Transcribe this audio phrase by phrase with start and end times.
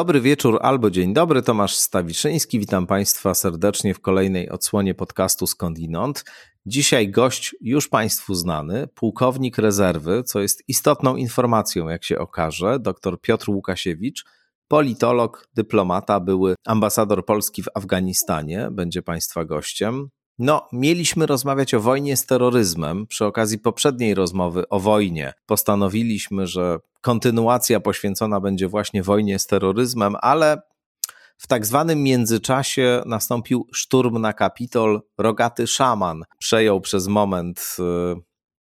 [0.00, 2.58] Dobry wieczór albo dzień dobry, Tomasz Stawiszyński.
[2.58, 6.24] Witam Państwa serdecznie w kolejnej odsłonie podcastu Skądinąd.
[6.66, 13.20] Dzisiaj gość już Państwu znany, pułkownik rezerwy, co jest istotną informacją, jak się okaże, dr
[13.20, 14.24] Piotr Łukasiewicz,
[14.68, 20.08] politolog, dyplomata, były ambasador Polski w Afganistanie, będzie Państwa gościem.
[20.38, 23.06] No, mieliśmy rozmawiać o wojnie z terroryzmem.
[23.06, 30.16] Przy okazji poprzedniej rozmowy o wojnie postanowiliśmy, że kontynuacja poświęcona będzie właśnie wojnie z terroryzmem,
[30.20, 30.62] ale
[31.36, 35.02] w tak zwanym międzyczasie nastąpił szturm na Kapitol.
[35.18, 37.82] Rogaty szaman przejął przez moment y,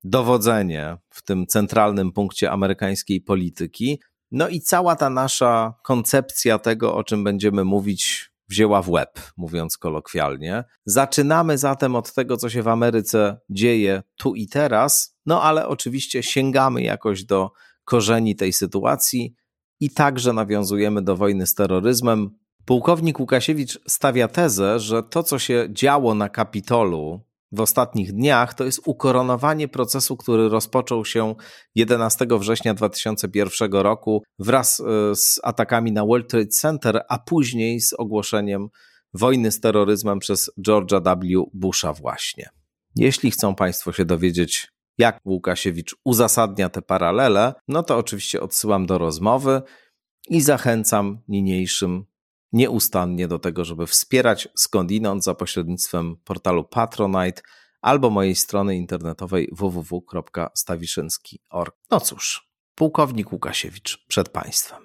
[0.03, 4.01] dowodzenie w tym centralnym punkcie amerykańskiej polityki.
[4.31, 9.77] No i cała ta nasza koncepcja tego, o czym będziemy mówić wzięła w łeb, mówiąc
[9.77, 10.63] kolokwialnie.
[10.85, 16.23] Zaczynamy zatem od tego, co się w Ameryce dzieje tu i teraz, no ale oczywiście
[16.23, 17.51] sięgamy jakoś do
[17.85, 19.33] korzeni tej sytuacji
[19.79, 22.29] i także nawiązujemy do wojny z terroryzmem.
[22.65, 28.63] Pułkownik Łukasiewicz stawia tezę, że to, co się działo na Kapitolu w ostatnich dniach, to
[28.63, 31.35] jest ukoronowanie procesu, który rozpoczął się
[31.75, 37.93] 11 września 2001 roku wraz e, z atakami na World Trade Center, a później z
[37.93, 38.67] ogłoszeniem
[39.13, 41.45] wojny z terroryzmem przez George'a W.
[41.53, 42.49] Busha właśnie.
[42.95, 48.97] Jeśli chcą Państwo się dowiedzieć, jak Łukasiewicz uzasadnia te paralele, no to oczywiście odsyłam do
[48.97, 49.61] rozmowy
[50.29, 52.05] i zachęcam niniejszym
[52.53, 57.41] nieustannie do tego, żeby wspierać skądinąd za pośrednictwem portalu Patronite
[57.81, 61.75] albo mojej strony internetowej www.stawiszynski.org.
[61.91, 64.84] No cóż, pułkownik Łukasiewicz przed Państwem.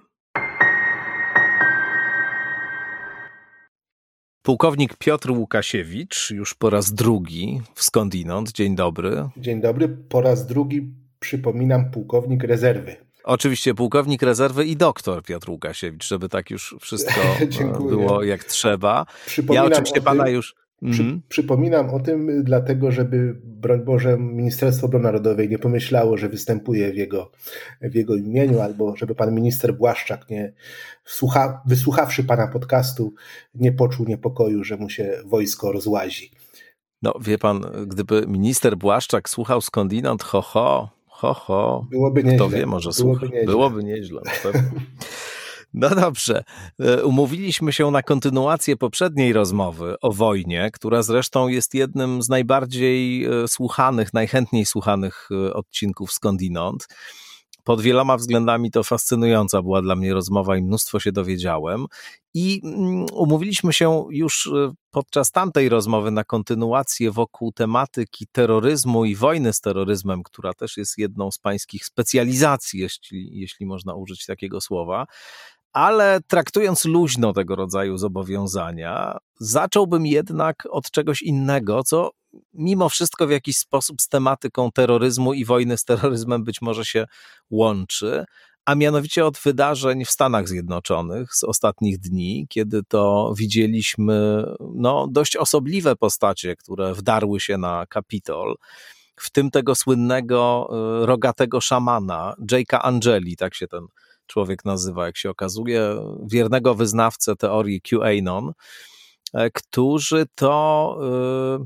[4.51, 8.53] Pułkownik Piotr Łukasiewicz, już po raz drugi w skądinąd.
[8.53, 9.29] Dzień dobry.
[9.37, 9.89] Dzień dobry.
[9.89, 12.97] Po raz drugi przypominam pułkownik rezerwy.
[13.25, 17.21] Oczywiście pułkownik rezerwy i doktor Piotr Łukasiewicz, żeby tak już wszystko
[17.61, 19.07] e, było jak trzeba.
[19.53, 20.55] Ja oczywiście pana już.
[20.91, 21.23] Przy, mhm.
[21.29, 26.97] Przypominam o tym, dlatego żeby, broń Boże, Ministerstwo Obrony Narodowej nie pomyślało, że występuje w
[26.97, 27.31] jego,
[27.83, 30.53] w jego imieniu, albo żeby pan minister Błaszczak, nie,
[31.05, 33.15] słucha, wysłuchawszy pana podcastu,
[33.55, 36.31] nie poczuł niepokoju, że mu się wojsko rozłazi.
[37.03, 41.87] No, wie pan, gdyby minister Błaszczak słuchał skądinąd, ho, ho, Ho, ho.
[41.91, 42.37] Byłoby nieźle.
[42.37, 43.35] Kto wie, może Byłoby słucha.
[43.35, 43.47] Nieźle.
[43.47, 44.23] Byłoby nieźle.
[45.75, 46.45] No dobrze.
[46.81, 53.25] E, umówiliśmy się na kontynuację poprzedniej rozmowy o wojnie, która zresztą jest jednym z najbardziej
[53.25, 56.89] e, słuchanych, najchętniej słuchanych e, odcinków skądinąd.
[57.65, 61.87] Pod wieloma względami to fascynująca była dla mnie rozmowa i mnóstwo się dowiedziałem.
[62.35, 64.51] I mm, umówiliśmy się już
[64.91, 70.99] podczas tamtej rozmowy na kontynuację wokół tematyki terroryzmu i wojny z terroryzmem, która też jest
[70.99, 75.07] jedną z pańskich specjalizacji, jeśli, jeśli można użyć takiego słowa.
[75.73, 82.11] Ale traktując luźno tego rodzaju zobowiązania, zacząłbym jednak od czegoś innego, co
[82.55, 87.07] mimo wszystko w jakiś sposób z tematyką terroryzmu i wojny z terroryzmem być może się
[87.51, 88.25] łączy,
[88.65, 94.45] a mianowicie od wydarzeń w Stanach Zjednoczonych z ostatnich dni, kiedy to widzieliśmy
[94.75, 98.55] no, dość osobliwe postacie, które wdarły się na Kapitol.
[99.17, 100.71] W tym tego słynnego
[101.03, 103.87] y, rogatego szamana, Jake'a Angeli, tak się ten
[104.31, 105.97] człowiek nazywa, jak się okazuje,
[106.31, 108.53] wiernego wyznawcę teorii QAnon,
[109.35, 110.97] e, którzy to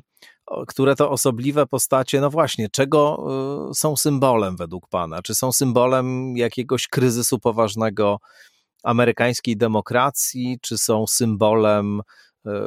[0.00, 0.14] y,
[0.66, 3.26] które to osobliwe postacie, no właśnie, czego
[3.70, 5.22] y, są symbolem według Pana?
[5.22, 8.18] Czy są symbolem jakiegoś kryzysu poważnego
[8.82, 12.00] amerykańskiej demokracji, czy są symbolem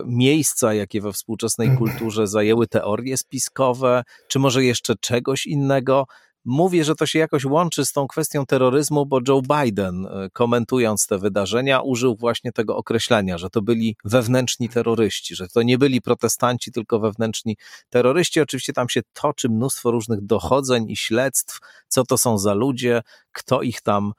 [0.05, 1.85] miejsca, jakie we współczesnej mhm.
[1.85, 6.05] kulturze zajęły teorie spiskowe, czy może jeszcze czegoś innego?
[6.49, 11.07] Mówię, że to się jakoś łączy z tą kwestią terroryzmu, bo Joe Biden, e, komentując
[11.07, 16.01] te wydarzenia, użył właśnie tego określenia, że to byli wewnętrzni terroryści, że to nie byli
[16.01, 17.57] protestanci, tylko wewnętrzni
[17.89, 18.41] terroryści.
[18.41, 23.01] Oczywiście tam się toczy mnóstwo różnych dochodzeń i śledztw, co to są za ludzie,
[23.31, 24.13] kto ich tam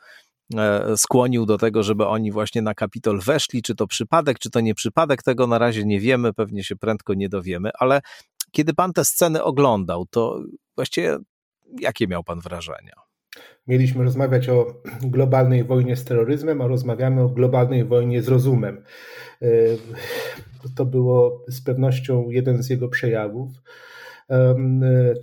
[0.54, 4.60] e, skłonił do tego, żeby oni właśnie na Kapitol weszli, czy to przypadek, czy to
[4.60, 8.00] nie przypadek, tego na razie nie wiemy, pewnie się prędko nie dowiemy, ale
[8.50, 10.40] kiedy pan te sceny oglądał, to
[10.76, 11.18] właściwie
[11.80, 12.92] Jakie miał Pan wrażenia?
[13.66, 18.84] Mieliśmy rozmawiać o globalnej wojnie z terroryzmem, a rozmawiamy o globalnej wojnie z rozumem.
[19.42, 19.46] E,
[20.76, 23.50] to było z pewnością jeden z jego przejawów.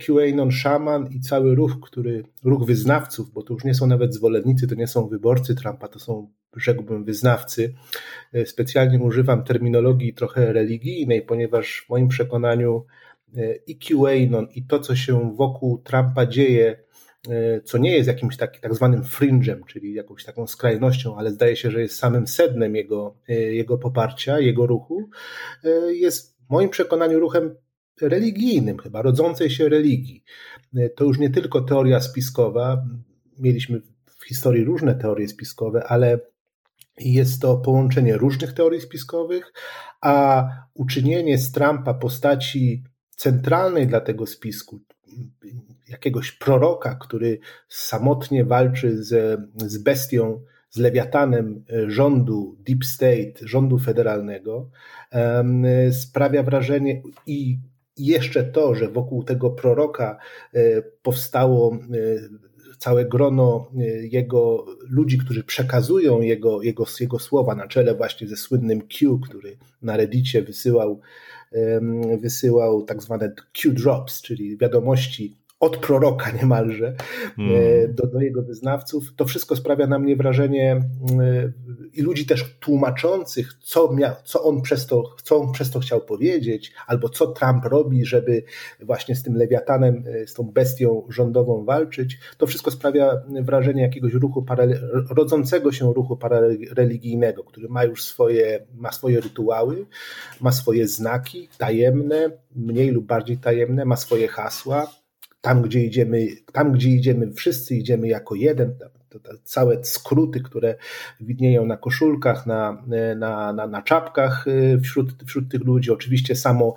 [0.06, 4.66] QAnon Shaman i cały ruch, który, ruch wyznawców, bo to już nie są nawet zwolennicy,
[4.66, 7.74] to nie są wyborcy Trumpa, to są, rzekłbym, wyznawcy.
[8.32, 12.84] E, specjalnie używam terminologii trochę religijnej, ponieważ w moim przekonaniu
[13.66, 16.86] i QAnon i to, co się wokół Trumpa dzieje,
[17.64, 21.70] co nie jest jakimś taki, tak zwanym fringe'em, czyli jakąś taką skrajnością, ale zdaje się,
[21.70, 25.08] że jest samym sednem jego, jego poparcia, jego ruchu,
[25.88, 27.54] jest w moim przekonaniu ruchem
[28.00, 30.24] religijnym, chyba rodzącej się religii.
[30.96, 32.84] To już nie tylko teoria spiskowa,
[33.38, 36.20] mieliśmy w historii różne teorie spiskowe, ale
[36.98, 39.52] jest to połączenie różnych teorii spiskowych,
[40.00, 42.84] a uczynienie z Trumpa postaci
[43.16, 44.80] centralnej dla tego spisku,
[45.88, 54.70] jakiegoś proroka, który samotnie walczy z, z bestią, z lewiatanem rządu Deep State, rządu federalnego,
[55.92, 57.58] sprawia wrażenie i
[57.96, 60.18] jeszcze to, że wokół tego proroka
[60.54, 61.78] e, powstało e,
[62.78, 68.36] całe grono e, jego ludzi, którzy przekazują jego, jego, jego słowa na czele właśnie ze
[68.36, 71.00] słynnym Q, który na Reddicie wysyłał,
[72.20, 76.94] wysyłał tak zwane Q drops, czyli wiadomości od proroka niemalże
[77.38, 77.94] mm.
[77.94, 79.14] do, do jego wyznawców.
[79.16, 80.80] To wszystko sprawia na mnie wrażenie
[81.92, 86.00] i ludzi też tłumaczących, co, miał, co, on przez to, co on przez to chciał
[86.00, 88.42] powiedzieć, albo co Trump robi, żeby
[88.80, 92.18] właśnie z tym lewiatanem, z tą bestią rządową walczyć.
[92.38, 94.46] To wszystko sprawia wrażenie jakiegoś ruchu,
[95.10, 99.86] rodzącego się ruchu parareligijnego, który ma już swoje, ma swoje rytuały,
[100.40, 104.86] ma swoje znaki tajemne, mniej lub bardziej tajemne, ma swoje hasła
[105.46, 108.74] tam, gdzie idziemy, tam, gdzie idziemy, wszyscy idziemy jako jeden.
[109.08, 110.74] To, całe skróty, które
[111.20, 112.82] widnieją na koszulkach, na,
[113.16, 115.90] na, na, na czapkach y, wśród, wśród tych ludzi.
[115.90, 116.74] Oczywiście samo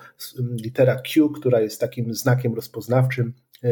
[0.64, 3.34] litera Q, która jest takim znakiem rozpoznawczym
[3.64, 3.70] y,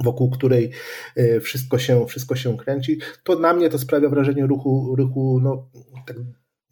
[0.00, 0.70] wokół której
[1.18, 5.68] y, wszystko się, wszystko się kręci, to na mnie to sprawia wrażenie ruchu, ruchu no,
[6.06, 6.16] tak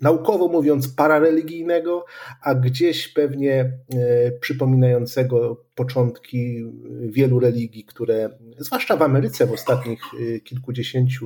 [0.02, 2.04] naukowo mówiąc, parareligijnego,
[2.42, 6.64] a gdzieś pewnie e, przypominającego początki
[7.00, 11.24] wielu religii, które, zwłaszcza w Ameryce w ostatnich e, kilkudziesięciu,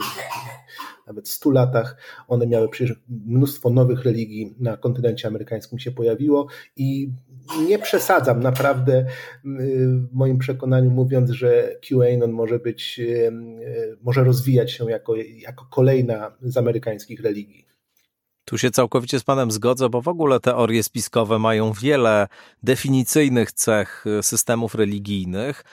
[1.07, 1.97] nawet stu latach,
[2.29, 6.47] one miały przecież mnóstwo nowych religii na kontynencie amerykańskim się pojawiło
[6.77, 7.11] i
[7.69, 9.07] nie przesadzam naprawdę
[9.45, 13.33] w moim przekonaniu mówiąc, że QAnon może być, e,
[14.03, 17.66] może rozwijać się jako, jako kolejna z amerykańskich religii.
[18.47, 22.29] Tu się całkowicie z Panem zgodzę, bo w ogóle teorie spiskowe mają wiele
[22.63, 25.65] definicyjnych cech y, systemów religijnych,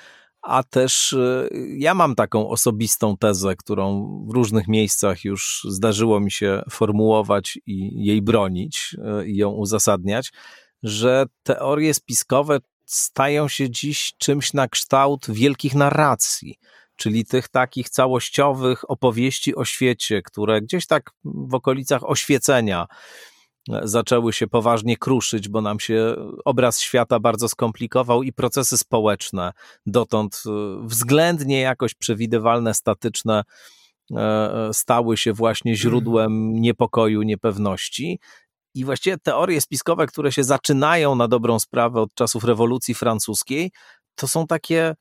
[0.41, 6.31] a też y, ja mam taką osobistą tezę, którą w różnych miejscach już zdarzyło mi
[6.31, 10.31] się formułować i jej bronić y, i ją uzasadniać,
[10.83, 16.57] że teorie spiskowe stają się dziś czymś na kształt wielkich narracji
[16.95, 22.87] czyli tych takich całościowych opowieści o świecie, które gdzieś tak w okolicach oświecenia
[23.69, 29.51] e, zaczęły się poważnie kruszyć, bo nam się obraz świata bardzo skomplikował i procesy społeczne,
[29.85, 30.49] dotąd e,
[30.87, 33.43] względnie jakoś przewidywalne, statyczne,
[34.15, 38.19] e, stały się właśnie źródłem niepokoju, niepewności.
[38.75, 43.71] I właściwie teorie spiskowe, które się zaczynają na dobrą sprawę od czasów rewolucji francuskiej,
[44.15, 44.95] to są takie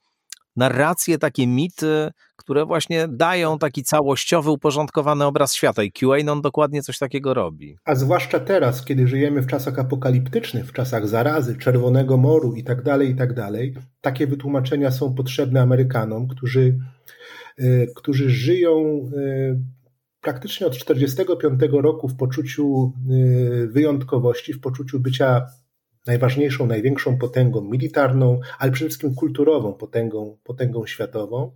[0.56, 5.82] narracje, takie mity, które właśnie dają taki całościowy, uporządkowany obraz świata.
[5.82, 7.76] I QAnon dokładnie coś takiego robi.
[7.84, 12.82] A zwłaszcza teraz, kiedy żyjemy w czasach apokaliptycznych, w czasach zarazy, Czerwonego Moru i tak
[12.82, 16.78] dalej, i tak dalej, takie wytłumaczenia są potrzebne Amerykanom, którzy,
[17.60, 19.58] y, którzy żyją y,
[20.20, 25.46] praktycznie od 1945 roku w poczuciu y, wyjątkowości, w poczuciu bycia
[26.06, 31.52] najważniejszą, największą potęgą militarną, ale przede wszystkim kulturową potęgą, potęgą światową.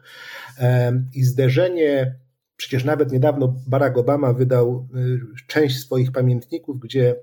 [1.14, 2.18] I zderzenie,
[2.56, 7.16] przecież nawet niedawno Barack Obama wydał y, część swoich pamiętników, gdzie,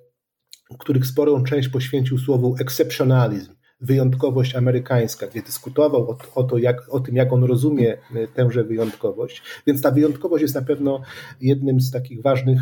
[0.79, 6.99] których sporą część poświęcił słowu exceptionalism, wyjątkowość amerykańska, gdzie dyskutował o, o, to, jak, o
[6.99, 9.41] tym, jak on rozumie y, tęże wyjątkowość.
[9.67, 11.01] Więc ta wyjątkowość jest na pewno
[11.41, 12.61] jednym z takich ważnych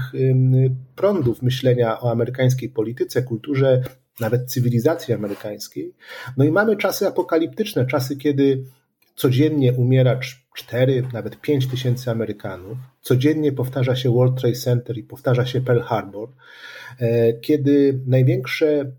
[0.96, 3.84] prądów myślenia o amerykańskiej polityce, kulturze,
[4.22, 5.94] nawet cywilizacji amerykańskiej.
[6.38, 8.64] No i mamy czasy apokaliptyczne, czasy, kiedy
[9.16, 10.20] codziennie umiera
[10.56, 15.80] 4, nawet 5 tysięcy Amerykanów, codziennie powtarza się World Trade Center i powtarza się Pearl
[15.80, 16.30] Harbor,
[17.00, 18.92] e, kiedy największe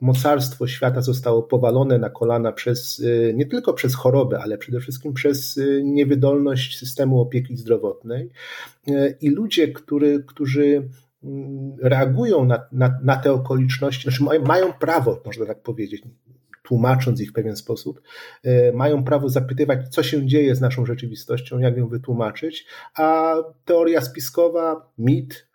[0.00, 5.12] mocarstwo świata zostało powalone na kolana przez, e, nie tylko przez chorobę, ale przede wszystkim
[5.12, 8.30] przez e, niewydolność systemu opieki zdrowotnej.
[9.20, 10.88] I ludzie, który, którzy
[11.82, 16.02] reagują na, na, na te okoliczności, znaczy mają, prawo, można tak powiedzieć,
[16.62, 18.02] tłumacząc ich w pewien sposób,
[18.44, 23.34] e, mają prawo zapytywać, co się dzieje z naszą rzeczywistością, jak ją wytłumaczyć, a
[23.64, 25.48] teoria spiskowa, mit,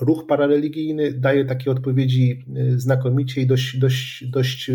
[0.00, 2.46] ruch parareligijny daje takie odpowiedzi
[2.76, 4.70] znakomicie i dość, dość, dość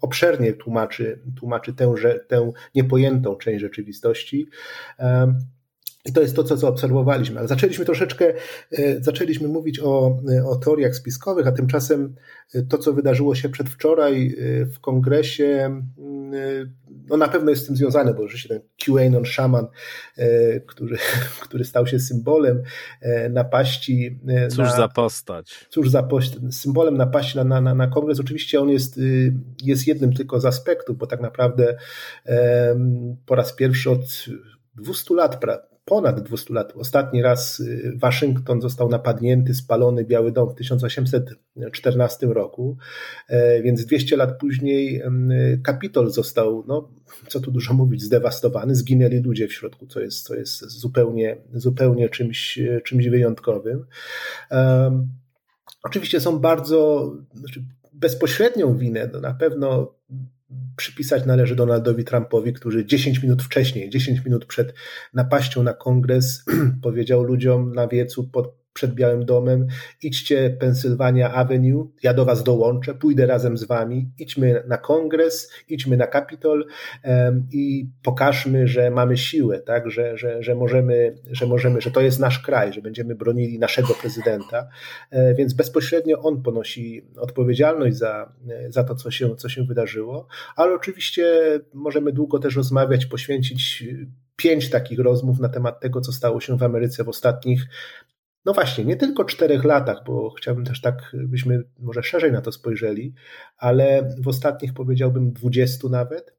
[0.00, 1.94] obszernie tłumaczy, tłumaczy tę,
[2.28, 4.46] tę niepojętą część rzeczywistości.
[6.06, 7.38] I to jest to, co zaobserwowaliśmy.
[7.38, 8.34] Ale zaczęliśmy troszeczkę,
[8.72, 12.14] e, zaczęliśmy mówić o, e, o teoriach spiskowych, a tymczasem
[12.54, 14.36] e, to, co wydarzyło się przedwczoraj
[14.74, 15.44] w kongresie,
[15.98, 16.76] mm,
[17.08, 19.66] no na pewno jest z tym związane, bo rzeczywiście ten QAnon szaman,
[20.66, 20.96] który,
[21.44, 22.62] który stał się symbolem
[23.30, 24.20] napaści.
[24.48, 25.66] Cóż na, za postać.
[25.70, 26.54] Cóż za postać.
[26.54, 28.20] Symbolem napaści na, na, na kongres.
[28.20, 29.00] Oczywiście on jest,
[29.62, 31.76] jest jednym tylko z aspektów, bo tak naprawdę
[33.26, 34.26] po raz pierwszy od
[34.76, 35.40] 200 lat
[35.86, 36.72] ponad 200 lat.
[36.76, 42.76] Ostatni raz y, Waszyngton został napadnięty, spalony Biały Dom w 1814 roku,
[43.28, 45.02] e, więc 200 lat później
[45.64, 46.88] Kapitol został, no,
[47.28, 52.08] co tu dużo mówić, zdewastowany, zginęli ludzie w środku, co jest, co jest zupełnie, zupełnie
[52.08, 53.86] czymś, czymś wyjątkowym.
[55.82, 59.94] Oczywiście są bardzo, znaczy bezpośrednią winę, no na pewno
[60.76, 64.74] przypisać należy Donaldowi Trumpowi, który 10 minut wcześniej, 10 minut przed
[65.14, 66.44] napaścią na kongres
[66.82, 69.66] powiedział ludziom na wiecu pod przed Białym Domem,
[70.02, 75.96] idźcie Pennsylvania Avenue, ja do was dołączę, pójdę razem z wami, idźmy na kongres, idźmy
[75.96, 76.66] na Kapitol
[77.04, 79.90] um, i pokażmy, że mamy siłę, tak?
[79.90, 83.94] że, że, że, możemy, że możemy, że to jest nasz kraj, że będziemy bronili naszego
[83.94, 84.68] prezydenta,
[85.10, 88.32] e, więc bezpośrednio on ponosi odpowiedzialność za,
[88.68, 91.24] za to, co się, co się wydarzyło, ale oczywiście
[91.74, 93.84] możemy długo też rozmawiać, poświęcić
[94.36, 97.66] pięć takich rozmów na temat tego, co stało się w Ameryce w ostatnich
[98.46, 102.52] no właśnie, nie tylko czterech latach, bo chciałbym też tak, byśmy może szerzej na to
[102.52, 103.14] spojrzeli,
[103.58, 106.35] ale w ostatnich powiedziałbym dwudziestu nawet,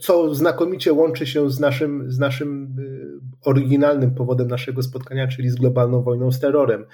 [0.00, 5.54] co znakomicie łączy się z naszym, z naszym e, oryginalnym powodem naszego spotkania, czyli z
[5.54, 6.84] globalną wojną z terrorem.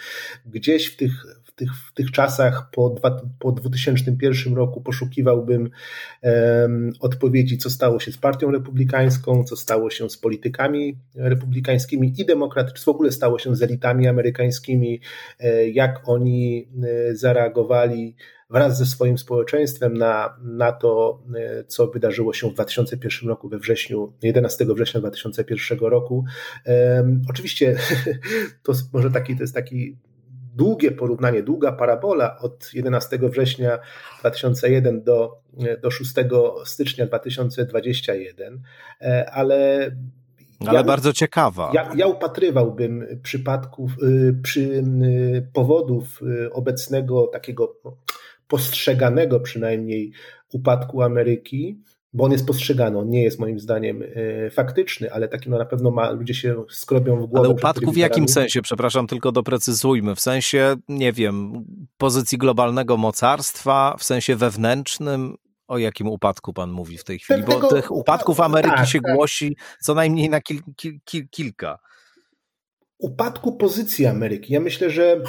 [0.46, 5.70] Gdzieś w tych tych, w tych czasach po, dwa, po 2001 roku poszukiwałbym
[6.22, 12.24] um, odpowiedzi, co stało się z Partią Republikańską, co stało się z politykami republikańskimi i
[12.24, 15.00] demokratycznymi, w ogóle stało się z elitami amerykańskimi,
[15.40, 18.16] e, jak oni e, zareagowali
[18.50, 23.58] wraz ze swoim społeczeństwem na, na to, e, co wydarzyło się w 2001 roku, we
[23.58, 26.24] wrześniu, 11 września 2001 roku.
[26.66, 27.76] Um, oczywiście
[28.64, 29.96] to może taki, to jest taki
[30.54, 33.78] długie porównanie, długa parabola od 11 września
[34.20, 35.40] 2001 do,
[35.82, 36.10] do 6
[36.64, 38.62] stycznia 2021,
[39.00, 39.90] e, ale
[40.60, 41.70] ale ja, bardzo ciekawa.
[41.74, 47.96] Ja, ja upatrywałbym przypadków, y, przy y, powodów y, obecnego takiego no,
[48.54, 50.12] postrzeganego przynajmniej
[50.52, 51.78] upadku Ameryki
[52.14, 55.64] bo on jest postrzegany, on nie jest moim zdaniem e, faktyczny, ale taki no na
[55.64, 57.38] pewno ma, ludzie się skrobią w głowę.
[57.38, 58.62] Ale upadku w jakim sensie?
[58.62, 60.14] Przepraszam, tylko doprecyzujmy.
[60.14, 61.64] W sensie, nie wiem,
[61.96, 65.34] pozycji globalnego mocarstwa, w sensie wewnętrznym,
[65.68, 67.42] o jakim upadku pan mówi w tej chwili?
[67.42, 69.14] Bo tych upadków Ameryki tak, się tak.
[69.14, 71.78] głosi co najmniej na kil, kil, kil, kilka
[72.98, 74.52] upadku pozycji Ameryki.
[74.52, 75.20] Ja myślę, że e,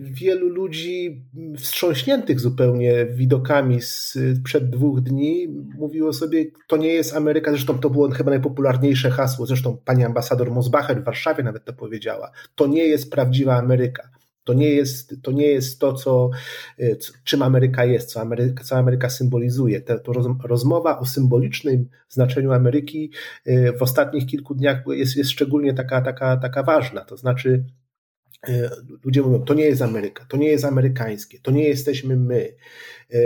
[0.00, 1.24] wielu ludzi
[1.58, 8.10] wstrząśniętych zupełnie widokami sprzed dwóch dni mówiło sobie, to nie jest Ameryka, zresztą to było
[8.10, 13.10] chyba najpopularniejsze hasło, zresztą pani ambasador Mosbacher w Warszawie nawet to powiedziała, to nie jest
[13.10, 14.13] prawdziwa Ameryka.
[14.44, 16.30] To nie jest to, nie jest to co,
[16.78, 19.80] e, czym Ameryka jest, co Ameryka, co Ameryka symbolizuje.
[19.80, 20.12] To
[20.44, 23.12] rozmowa o symbolicznym znaczeniu Ameryki
[23.46, 27.04] e, w ostatnich kilku dniach jest, jest szczególnie taka, taka, taka ważna.
[27.04, 27.64] To znaczy,
[28.48, 28.70] e,
[29.04, 32.54] ludzie mówią, to nie jest Ameryka, to nie jest amerykańskie, to nie jesteśmy my.
[33.12, 33.18] E,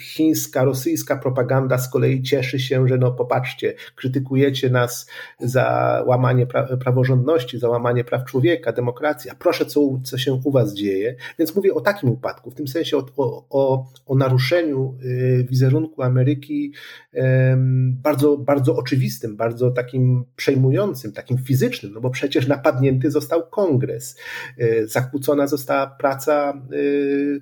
[0.00, 5.06] chińska, rosyjska propaganda z kolei cieszy się, że no popatrzcie, krytykujecie nas
[5.40, 10.50] za łamanie pra praworządności, za łamanie praw człowieka, demokracji, a proszę, co, co się u
[10.50, 11.16] was dzieje.
[11.38, 13.06] Więc mówię o takim upadku, w tym sensie o,
[13.50, 16.72] o, o naruszeniu y, wizerunku Ameryki
[18.02, 24.16] bardzo, bardzo oczywistym, bardzo takim przejmującym, takim fizycznym, no bo przecież napadnięty został kongres,
[24.58, 26.62] y, zakłócona została praca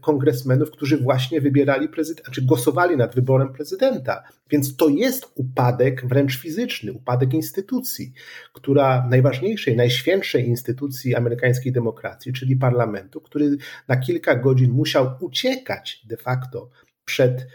[0.00, 4.22] kongresmenów, którzy właśnie wybierali wybierali prezydenta, czy głosowali nad wyborem prezydenta.
[4.50, 8.12] Więc to jest upadek wręcz fizyczny, upadek instytucji,
[8.52, 13.56] która najważniejszej, najświętszej instytucji amerykańskiej demokracji, czyli parlamentu, który
[13.88, 16.70] na kilka godzin musiał uciekać de facto
[17.04, 17.46] przed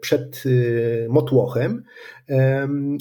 [0.00, 1.84] przed e, motłochem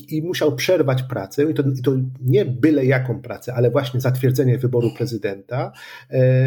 [0.08, 1.92] i musiał przerwać pracę i to, i to
[2.22, 5.72] nie byle jaką pracę, ale właśnie zatwierdzenie wyboru prezydenta.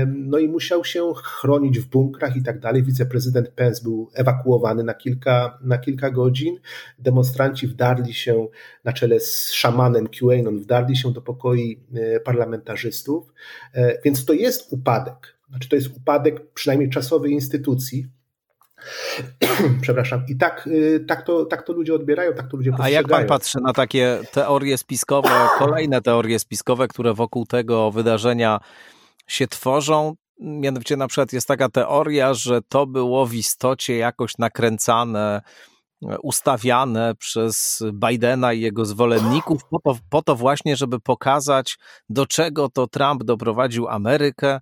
[0.07, 2.83] No i musiał się chronić w bunkrach i tak dalej.
[2.83, 6.59] Wiceprezydent Pence był ewakuowany na kilka, na kilka godzin.
[6.99, 8.49] Demonstranci wdarli się
[8.85, 13.33] na czele z szamanem QAnon, wdarli się do pokoi e, parlamentarzystów,
[14.05, 15.37] więc to jest upadek.
[15.49, 18.07] Znaczy, to jest upadek przynajmniej czasowej instytucji,
[19.83, 20.23] Przepraszam.
[20.29, 22.97] I tak, y, tak, to, tak to ludzie odbierają, tak to ludzie postrzegają.
[22.97, 28.61] A jak pan patrzy na takie teorie spiskowe, kolejne teorie spiskowe, które wokół tego wydarzenia
[29.27, 30.15] się tworzą?
[30.41, 35.43] Mianowicie na przykład jest taka teoria, że to było w istocie jakoś nakręcane,
[36.23, 42.69] ustawiane przez Bidena i jego zwolenników po to, po to właśnie, żeby pokazać, do czego
[42.69, 44.61] to Trump doprowadził Amerykę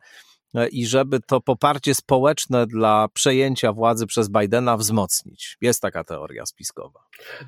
[0.71, 5.57] i żeby to poparcie społeczne dla przejęcia władzy przez Bidena wzmocnić.
[5.61, 7.01] Jest taka teoria spiskowa.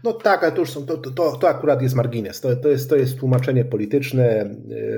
[0.04, 2.40] No tak, ale to już są, to, to, to akurat jest margines.
[2.40, 4.24] To, to, jest, to jest tłumaczenie polityczne.
[4.24, 4.50] E,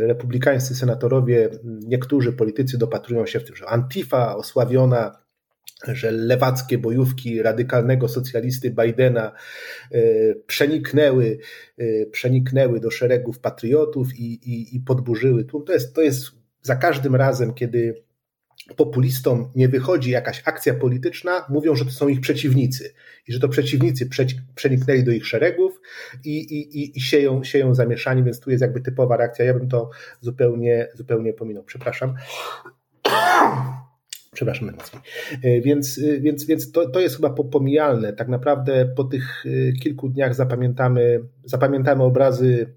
[0.07, 5.27] republikańscy senatorowie, niektórzy politycy dopatrują się w tym, że Antifa osławiona
[5.89, 9.33] że lewackie bojówki radykalnego socjalisty Bidena
[9.93, 10.01] e,
[10.47, 11.39] przeniknęły,
[12.13, 15.65] przeniknęły do szeregów patriotów i, i, i podburzyły tłum.
[15.65, 18.07] To jest, to jest za każdym razem, kiedy
[18.77, 22.95] populistom nie wychodzi jakaś akcja polityczna, mówią, że to są ich przeciwnicy
[23.29, 24.09] i że to przeciwnicy
[24.55, 25.81] przeniknęli do ich szeregów
[26.25, 27.73] i, i, i sieją, sieją
[28.23, 29.45] więc tu jest jakby typowa reakcja.
[29.45, 31.65] Ja bym to zupełnie, zupełnie pominął.
[31.65, 32.15] Przepraszam.
[34.35, 35.03] Przepraszam najmocniej.
[35.43, 38.13] E, więc, e, więc, więc to, to jest chyba pomijalne.
[38.13, 42.75] Tak naprawdę po tych e, kilku dniach zapamiętamy, zapamiętamy obrazy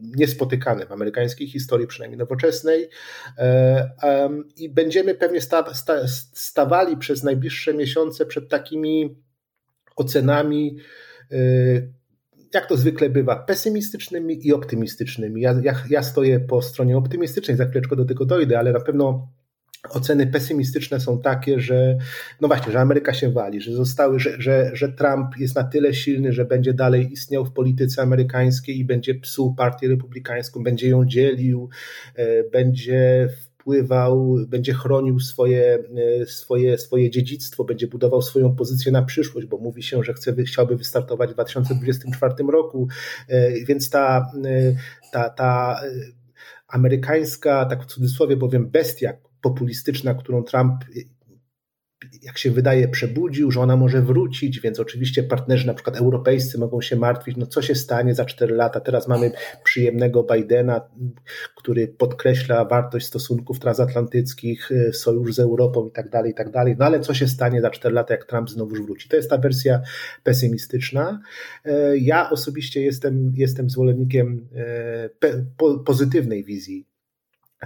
[0.00, 2.88] niespotykane w amerykańskiej historii, przynajmniej nowoczesnej.
[3.38, 3.90] E,
[4.56, 5.40] I będziemy pewnie
[6.34, 9.22] stawali przez najbliższe miesiące przed takimi
[9.96, 10.76] ocenami,
[11.32, 11.92] y,
[12.54, 15.40] jak to zwykle bywa, pesymistycznymi i optymistycznymi.
[15.40, 19.28] Ja, ja, ja stoję po stronie optymistycznej, za chwileczkę do tego dojdę, ale na pewno
[19.90, 21.98] Oceny pesymistyczne są takie, że
[22.40, 25.94] no właśnie, że Ameryka się wali, że zostały, że, że, że Trump jest na tyle
[25.94, 31.06] silny, że będzie dalej istniał w polityce amerykańskiej i będzie psuł partię republikańską, będzie ją
[31.06, 31.68] dzielił,
[32.14, 33.28] e, będzie
[33.62, 35.78] wpływał, będzie chronił swoje,
[36.22, 40.34] e, swoje, swoje dziedzictwo, będzie budował swoją pozycję na przyszłość, bo mówi się, że chce,
[40.44, 42.88] chciałby wystartować w 2024 roku,
[43.28, 44.32] e, więc ta,
[45.12, 45.80] ta, ta
[46.68, 50.84] amerykańska, tak w cudzysłowie powiem, bestia, populistyczna, którą Trump
[52.22, 56.80] jak się wydaje, przebudził, że ona może wrócić, więc oczywiście partnerzy na przykład europejscy mogą
[56.80, 58.80] się martwić, no co się stanie za 4 lata.
[58.80, 59.32] Teraz mamy
[59.64, 60.80] przyjemnego Bidena,
[61.56, 66.76] który podkreśla wartość stosunków transatlantyckich, sojusz z Europą i tak dalej, i tak dalej.
[66.78, 69.08] No ale co się stanie za 4 lata, jak Trump znowu wróci?
[69.08, 69.80] To jest ta wersja
[70.22, 71.20] pesymistyczna.
[72.00, 74.48] Ja osobiście jestem, jestem zwolennikiem
[75.84, 76.91] pozytywnej wizji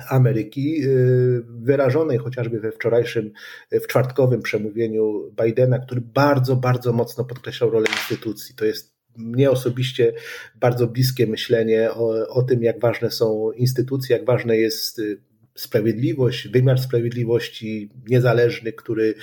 [0.09, 3.31] Ameryki, y, wyrażonej chociażby we wczorajszym,
[3.73, 8.55] w czwartkowym przemówieniu Bidena, który bardzo, bardzo mocno podkreślał rolę instytucji.
[8.55, 10.13] To jest mnie osobiście
[10.61, 15.21] bardzo bliskie myślenie o, o tym, jak ważne są instytucje, jak ważne jest y,
[15.55, 19.15] sprawiedliwość, wymiar sprawiedliwości niezależny, który,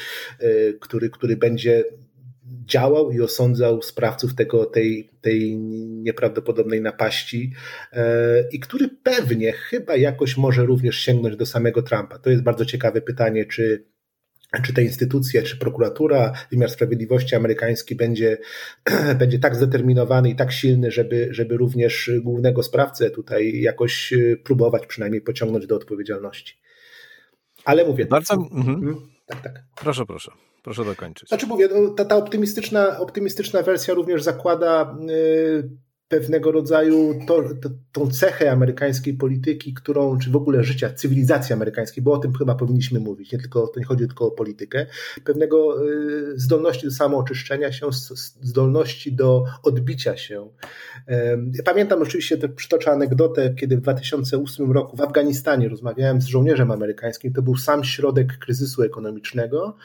[0.42, 1.84] y, który, który będzie
[2.46, 5.58] działał i osądzał sprawców tego, tej, tej
[6.04, 7.54] nieprawdopodobnej napaści
[7.94, 12.20] e, i który pewnie chyba jakoś może również sięgnąć do samego Trumpa.
[12.20, 13.86] To jest bardzo ciekawe pytanie, czy
[14.62, 18.38] czy te instytucje, czy prokuratura, wymiar sprawiedliwości amerykański będzie,
[19.20, 24.88] będzie tak zdeterminowany i tak silny, żeby, żeby również głównego sprawcę tutaj jakoś e, próbować
[24.88, 26.62] przynajmniej pociągnąć do odpowiedzialności.
[27.66, 28.06] Ale mówię.
[28.06, 28.34] Bardzo.
[28.34, 28.96] Mhm.
[29.26, 29.64] Tak, tak.
[29.76, 30.32] Proszę, proszę.
[30.64, 31.30] Proszę dokończyć.
[31.30, 35.70] Znaczy mówię, no, ta, ta optymistyczna, optymistyczna wersja również zakłada y,
[36.14, 42.04] pewnego rodzaju to, to, tą cechę amerykańskiej polityki, którą, czy w ogóle życia, cywilizacji amerykańskiej,
[42.04, 44.86] bo o tym chyba powinniśmy mówić, nie tylko, to nie chodzi tylko o politykę,
[45.26, 47.86] pewnego y, zdolności do samooczyszczenia się,
[48.42, 50.50] zdolności do odbicia się.
[51.66, 57.34] Pamiętam oczywiście, to przytoczę anegdotę, kiedy w 2008 roku w Afganistanie rozmawiałem z żołnierzem amerykańskim,
[57.34, 59.76] to był sam środek kryzysu ekonomicznego,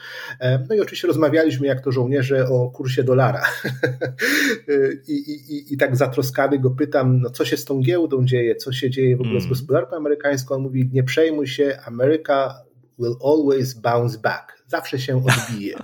[0.69, 3.43] no i oczywiście rozmawialiśmy jak to żołnierze o kursie dolara.
[5.07, 8.71] I, i, tak zatroskali zatroskany go pytam, no co się z tą giełdą dzieje, co
[8.71, 9.43] się dzieje w ogóle mm.
[9.43, 10.55] z gospodarką amerykańską.
[10.55, 12.53] On mówi, nie przejmuj się, America
[12.99, 14.63] will always bounce back.
[14.67, 15.77] Zawsze się odbije.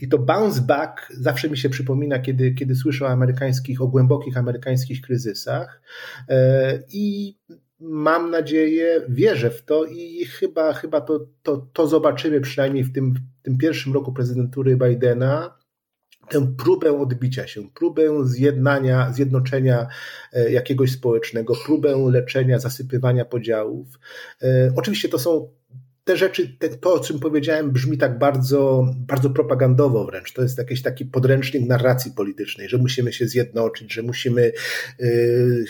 [0.00, 4.36] I to bounce back zawsze mi się przypomina, kiedy, kiedy słyszę o amerykańskich, o głębokich
[4.36, 5.82] amerykańskich kryzysach.
[6.28, 7.36] E, I
[7.80, 13.14] mam nadzieję, wierzę w to i chyba, chyba to, to, to zobaczymy przynajmniej w tym,
[13.14, 15.57] w tym pierwszym roku prezydentury Bidena
[16.30, 19.86] tę próbę odbicia się, próbę zjednania, zjednoczenia
[20.32, 23.98] e, jakiegoś społecznego, próbę leczenia, zasypywania podziałów.
[24.42, 25.48] E, oczywiście to są
[26.08, 30.32] te rzeczy, te, to o czym powiedziałem, brzmi tak bardzo, bardzo propagandowo wręcz.
[30.32, 34.52] To jest jakiś taki podręcznik narracji politycznej, że musimy się zjednoczyć, że musimy
[34.98, 35.64] yy,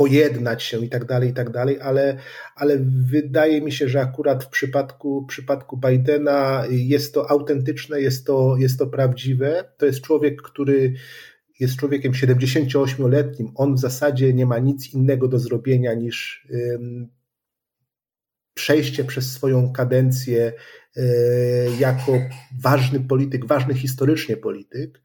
[0.00, 2.16] pojednać się i tak dalej, i tak dalej, ale,
[2.56, 2.78] ale
[3.10, 8.56] wydaje mi się, że akurat w przypadku, w przypadku Bidena jest to autentyczne, jest to,
[8.56, 9.72] jest to prawdziwe.
[9.78, 10.94] To jest człowiek, który
[11.60, 13.52] jest człowiekiem 78-letnim.
[13.54, 16.48] On w zasadzie nie ma nic innego do zrobienia niż
[18.54, 20.52] przejście przez swoją kadencję
[21.78, 22.12] jako
[22.62, 25.02] ważny polityk, ważny historycznie polityk.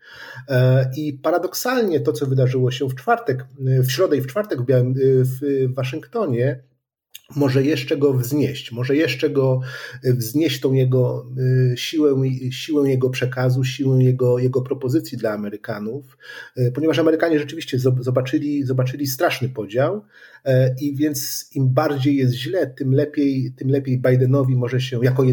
[0.50, 4.66] E, I paradoksalnie to, co wydarzyło się w czwartek, w środę i w czwartek w,
[4.66, 6.64] Białym, w Waszyngtonie,
[7.36, 9.62] może jeszcze go wznieść, może jeszcze go
[10.04, 11.32] e, wznieść tą jego
[11.74, 12.16] e, siłę,
[12.52, 16.18] siłę jego przekazu, siłę jego, jego propozycji dla Amerykanów,
[16.58, 20.02] e, ponieważ Amerykanie rzeczywiście zobaczyli, zobaczyli straszny podział
[20.82, 25.24] i więc im bardziej jest źle, tym lepiej, tym lepiej Bidenowi może się, jako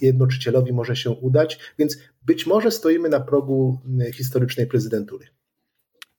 [0.00, 3.80] jednoczycielowi może się udać, więc być może stoimy na progu
[4.12, 5.26] historycznej prezydentury.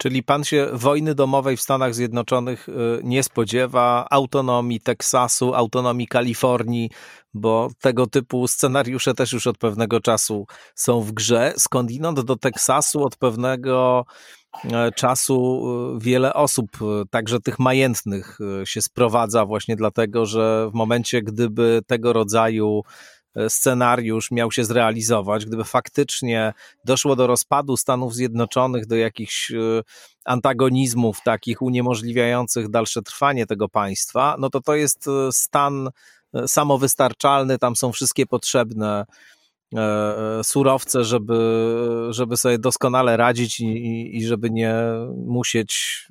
[0.03, 6.89] Czyli pan się wojny domowej w Stanach Zjednoczonych y, nie spodziewa, autonomii Teksasu, autonomii Kalifornii,
[7.33, 11.53] bo tego typu scenariusze też już od pewnego czasu są w grze.
[11.57, 14.05] Skądinąd do Teksasu od pewnego
[14.63, 15.63] e, czasu
[15.95, 21.81] y, wiele osób, y, także tych majętnych, się sprowadza właśnie dlatego, że w momencie, gdyby
[21.87, 22.81] tego rodzaju
[23.49, 26.53] scenariusz miał się zrealizować, gdyby faktycznie
[26.85, 29.55] doszło do rozpadu Stanów Zjednoczonych, do jakichś e,
[30.25, 35.89] antagonizmów takich uniemożliwiających dalsze trwanie tego państwa, no to to jest e, stan
[36.47, 39.05] samowystarczalny, tam są wszystkie potrzebne
[40.43, 41.67] surowce, żeby,
[42.09, 44.75] żeby sobie doskonale radzić i, i żeby nie
[45.25, 46.03] musieć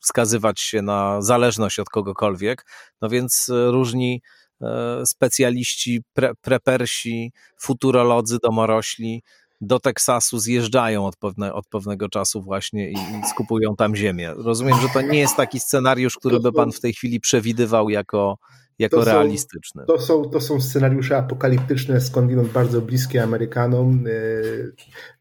[0.00, 2.66] wskazywać się na zależność od kogokolwiek.
[3.02, 4.41] No więc różni E,
[5.04, 9.22] specjaliści, pre, prepersi, futurolodzy, domorośli
[9.62, 14.34] do Teksasu zjeżdżają od, pewne, od pewnego czasu właśnie i, i, skupują tam ziemię.
[14.36, 18.38] Rozumiem, że to nie jest taki scenariusz, który by pan w tej chwili przewidywał jako,
[18.82, 19.82] jako to realistyczny.
[19.82, 24.06] Są, to, są, to są scenariusze apokaliptyczne, skądinąd bardzo bliskie Amerykanom.
[24.06, 24.10] E,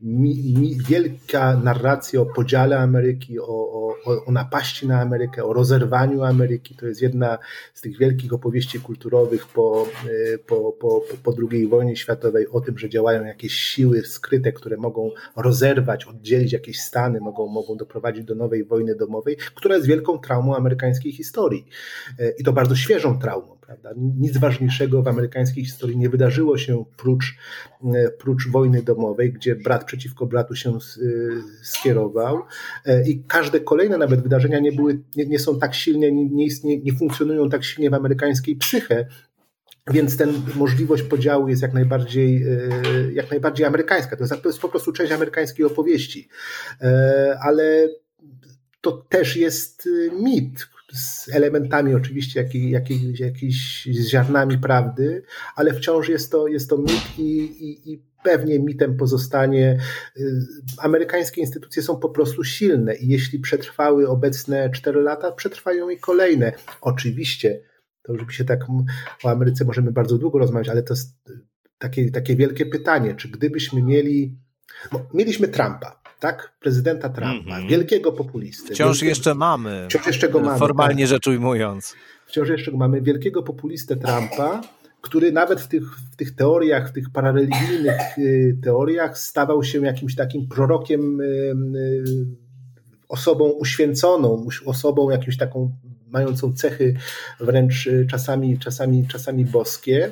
[0.02, 6.24] mi, mi, wielka narracja o podziale Ameryki, o, o, o napaści na Amerykę, o rozerwaniu
[6.24, 6.76] Ameryki.
[6.76, 7.38] To jest jedna
[7.74, 12.78] z tych wielkich opowieści kulturowych po, e, po, po, po II wojnie światowej o tym,
[12.78, 18.36] że działają jakieś siły skryte, które mogą rozerwać, oddzielić jakieś stany, mogą, mogą doprowadzić do
[18.36, 21.65] nowej wojny domowej, która jest wielką traumą amerykańskiej historii.
[22.19, 23.50] E, I to bardzo świeżą traumą.
[23.61, 23.89] Prawda?
[23.97, 27.37] Nic ważniejszego w amerykańskiej historii nie wydarzyło się prócz,
[27.93, 30.77] e, prócz wojny domowej, gdzie brat przeciwko bratu się e,
[31.63, 32.41] skierował
[32.85, 36.79] e, i każde kolejne nawet wydarzenia nie, były, nie, nie są tak silnie, nie, istnie,
[36.79, 39.07] nie funkcjonują tak silnie w amerykańskiej psyche,
[39.91, 42.45] więc ten możliwość podziału jest jak najbardziej,
[43.13, 44.17] jak najbardziej amerykańska.
[44.17, 46.29] To jest, to jest po prostu część amerykańskiej opowieści.
[47.43, 47.87] Ale
[48.81, 49.89] to też jest
[50.23, 55.23] mit, z elementami oczywiście jakiś, jakiś, jakiś z ziarnami prawdy,
[55.56, 59.80] ale wciąż jest to, jest to mit i, i, i pewnie mitem pozostanie.
[60.17, 60.32] Y,
[60.77, 66.51] amerykańskie instytucje są po prostu silne i jeśli przetrwały obecne 4 lata, przetrwają i kolejne.
[66.82, 67.62] Oczywiście,
[68.01, 68.60] to już się tak
[69.23, 71.17] o Ameryce możemy bardzo długo rozmawiać, ale to jest
[71.77, 74.38] takie, takie wielkie pytanie, czy gdybyśmy mieli,
[75.13, 76.53] mieliśmy Trumpa, tak?
[76.60, 77.69] Prezydenta Trumpa, mm -hmm.
[77.69, 78.73] wielkiego populisty.
[78.73, 79.86] Wciąż wielkiego, jeszcze mamy.
[79.89, 80.60] Wciąż jeszcze go mamy.
[80.60, 81.10] Formalnie tak.
[81.10, 81.95] rzecz ujmując.
[82.25, 83.01] Wciąż jeszcze go mamy.
[83.01, 84.62] Wielkiego populistę Trumpa,
[85.01, 90.15] który nawet w tych, w tych teoriach, w tych parareligijnych y, teoriach stawał się jakimś
[90.15, 92.25] takim prorokiem, y, y,
[93.10, 95.71] osobą uświęconą, osobą jakimś taką
[96.07, 96.93] mającą cechy
[97.39, 100.12] wręcz czasami, czasami, czasami boskie.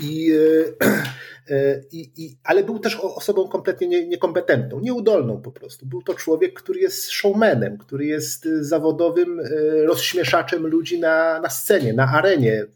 [0.00, 0.32] I
[1.92, 5.86] I, i, ale był też osobą kompletnie nie, niekompetentną, nieudolną po prostu.
[5.86, 9.44] Był to człowiek, który jest showmanem, który jest e, zawodowym e,
[9.84, 12.66] rozśmieszaczem ludzi na, na scenie, na arenie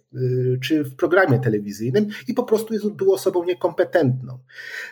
[0.62, 4.38] czy w programie telewizyjnym i po prostu jest, był osobą niekompetentną.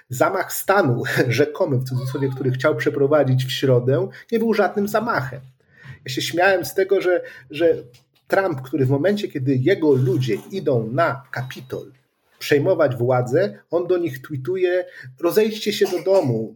[0.09, 5.41] Zamach stanu, rzekomy w cudzysłowie, który chciał przeprowadzić w środę, nie był żadnym zamachem.
[6.05, 7.75] Ja się śmiałem z tego, że, że
[8.29, 11.93] Trump, który w momencie, kiedy jego ludzie idą na Kapitol,
[12.45, 14.85] przejmować władzę, on do nich tweetuje:
[15.21, 16.55] rozejdźcie się do domu,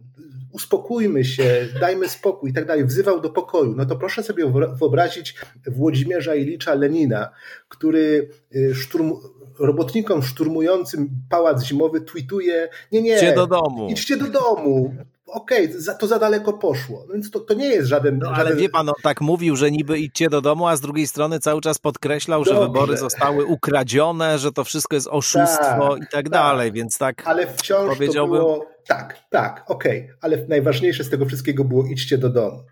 [0.51, 5.35] uspokójmy się, dajmy spokój i tak dalej, wzywał do pokoju, no to proszę sobie wyobrazić
[5.67, 7.29] Włodzimierza Ilicza Lenina,
[7.69, 9.13] który y, szturm,
[9.59, 13.87] robotnikom szturmującym pałac zimowy tweetuje, nie, nie, idźcie do domu.
[13.89, 14.95] Idźcie do domu
[15.31, 17.05] okej, okay, to za daleko poszło.
[17.07, 18.47] No więc to, to nie jest żaden, no, żaden...
[18.47, 21.39] Ale wie pan, on tak mówił, że niby idźcie do domu, a z drugiej strony
[21.39, 22.59] cały czas podkreślał, Dobrze.
[22.59, 26.97] że wybory zostały ukradzione, że to wszystko jest oszustwo tak, i tak, tak dalej, więc
[26.97, 28.39] tak Ale wciąż powiedziałbym...
[28.39, 28.65] to było...
[28.87, 30.17] Tak, tak, okej, okay.
[30.21, 32.63] ale najważniejsze z tego wszystkiego było idźcie do domu.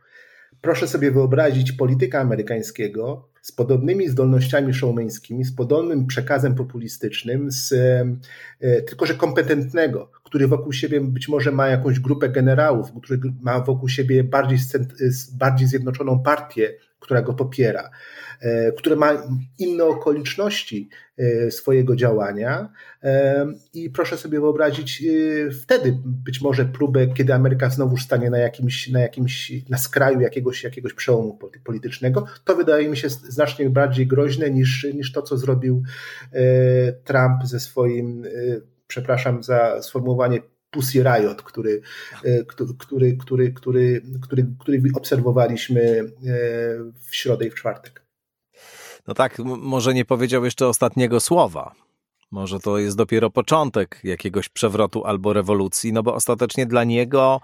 [0.61, 7.71] Proszę sobie wyobrazić polityka amerykańskiego z podobnymi zdolnościami showmeńskimi, z podobnym przekazem populistycznym, z,
[8.61, 13.59] e, tylko że kompetentnego, który wokół siebie być może ma jakąś grupę generałów, który ma
[13.59, 14.57] wokół siebie bardziej,
[15.37, 17.89] bardziej zjednoczoną partię, która go popiera,
[18.41, 19.11] e, które ma
[19.59, 22.69] inne okoliczności e, swojego działania.
[23.03, 25.03] E, I proszę sobie wyobrazić
[25.63, 30.63] wtedy być może próbę, kiedy Ameryka znowu stanie na jakimś, na jakimś, na skraju jakiegoś,
[30.63, 32.25] jakiegoś przełomu politycznego.
[32.45, 35.83] To wydaje mi się znacznie bardziej groźne niż, niż to, co zrobił
[37.03, 38.23] Trump ze swoim
[38.87, 41.81] przepraszam za sformułowanie, Pussy Riot, który,
[42.23, 44.01] e, który, który, który, który,
[44.59, 46.09] który, obserwowaliśmy e,
[47.09, 48.05] w środę i w czwartek.
[49.07, 51.75] No tak, może nie powiedział jeszcze ostatniego słowa.
[52.31, 57.41] Może to jest dopiero początek jakiegoś przewrotu albo rewolucji, no bo ostatecznie dla niego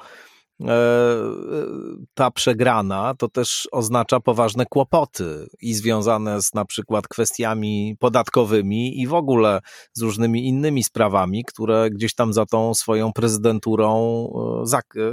[2.13, 9.07] ta przegrana to też oznacza poważne kłopoty i związane z na przykład kwestiami podatkowymi i
[9.07, 9.59] w ogóle
[9.93, 14.27] z różnymi innymi sprawami, które gdzieś tam za tą swoją prezydenturą
[14.63, 15.11] e, e,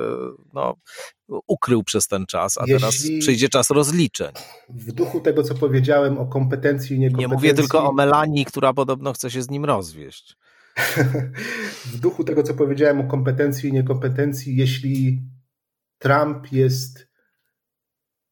[0.52, 0.74] no,
[1.46, 4.32] ukrył przez ten czas, a Jeśli teraz przyjdzie czas rozliczeń.
[4.68, 7.30] W duchu tego, co powiedziałem o kompetencji i niekompetencji...
[7.30, 10.36] Nie mówię tylko o Melanii, która podobno chce się z nim rozwieść.
[11.92, 15.22] w duchu tego, co powiedziałem o kompetencji i niekompetencji, jeśli
[16.00, 17.08] Trump jest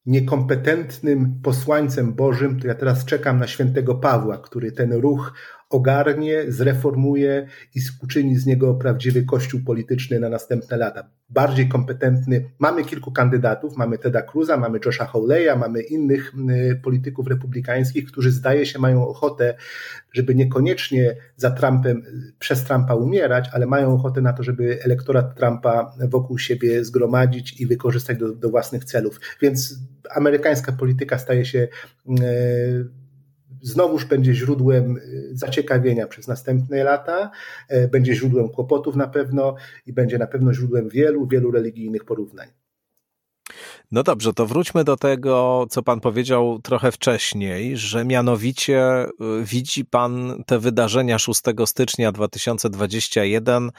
[0.06, 5.32] niekompetentnym posłańcem Bożym, to ja teraz czekam na świętego Pawła, który ten ruch
[5.70, 11.10] ogarnie, zreformuje i uczyni z niego prawdziwy kościół polityczny na następne lata.
[11.30, 12.50] Bardziej kompetentny.
[12.58, 18.30] Mamy kilku kandydatów, mamy Teda Cruza, mamy Josha Hawleya, mamy innych y, polityków republikańskich, którzy
[18.30, 19.54] zdaje się mają ochotę,
[20.12, 22.02] żeby niekoniecznie za Trumpem,
[22.38, 27.66] przez Trumpa umierać, ale mają ochotę na to, żeby elektorat Trumpa wokół siebie zgromadzić i
[27.66, 29.20] wykorzystać do, do własnych celów.
[29.42, 29.78] Więc
[30.10, 31.68] amerykańska polityka staje się
[32.08, 32.97] y,
[33.62, 37.30] znowuż będzie źródłem y, zaciekawienia przez następne lata,
[37.68, 39.54] e, będzie źródłem kłopotów na pewno
[39.86, 42.48] i będzie na pewno źródłem wielu, wielu religijnych porównań.
[43.92, 49.08] No dobrze, to wróćmy do tego, co pan powiedział trochę wcześniej, że mianowicie y,
[49.44, 53.70] widzi pan te wydarzenia 6 stycznia 2021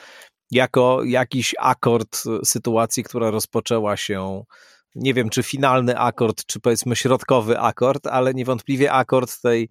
[0.51, 4.43] jako jakiś akord sytuacji, która rozpoczęła się
[4.95, 9.69] nie wiem czy finalny akord, czy powiedzmy środkowy akord, ale niewątpliwie akord tej,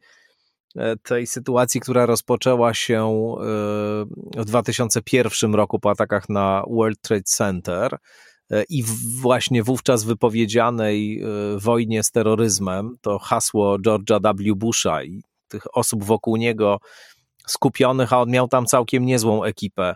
[0.76, 7.22] e, tej sytuacji, która rozpoczęła się e, w 2001 roku po atakach na World Trade
[7.22, 7.96] Center
[8.50, 8.85] e, i
[9.20, 11.22] właśnie wówczas wypowiedzianej
[11.57, 14.54] wojnie z terroryzmem, to hasło George'a W.
[14.54, 16.78] Busha i tych osób wokół niego
[17.46, 19.94] skupionych, a on miał tam całkiem niezłą ekipę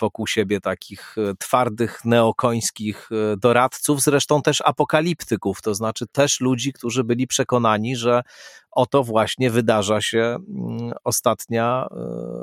[0.00, 6.72] wokół siebie takich e, twardych, neokońskich e, doradców, zresztą też apokaliptyków, to znaczy też ludzi,
[6.72, 8.22] którzy byli przekonani, że
[8.70, 11.88] oto właśnie wydarza się mm, ostatnia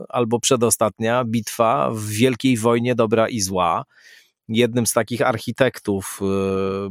[0.09, 3.83] albo przedostatnia bitwa w wielkiej wojnie dobra i zła.
[4.47, 6.19] Jednym z takich architektów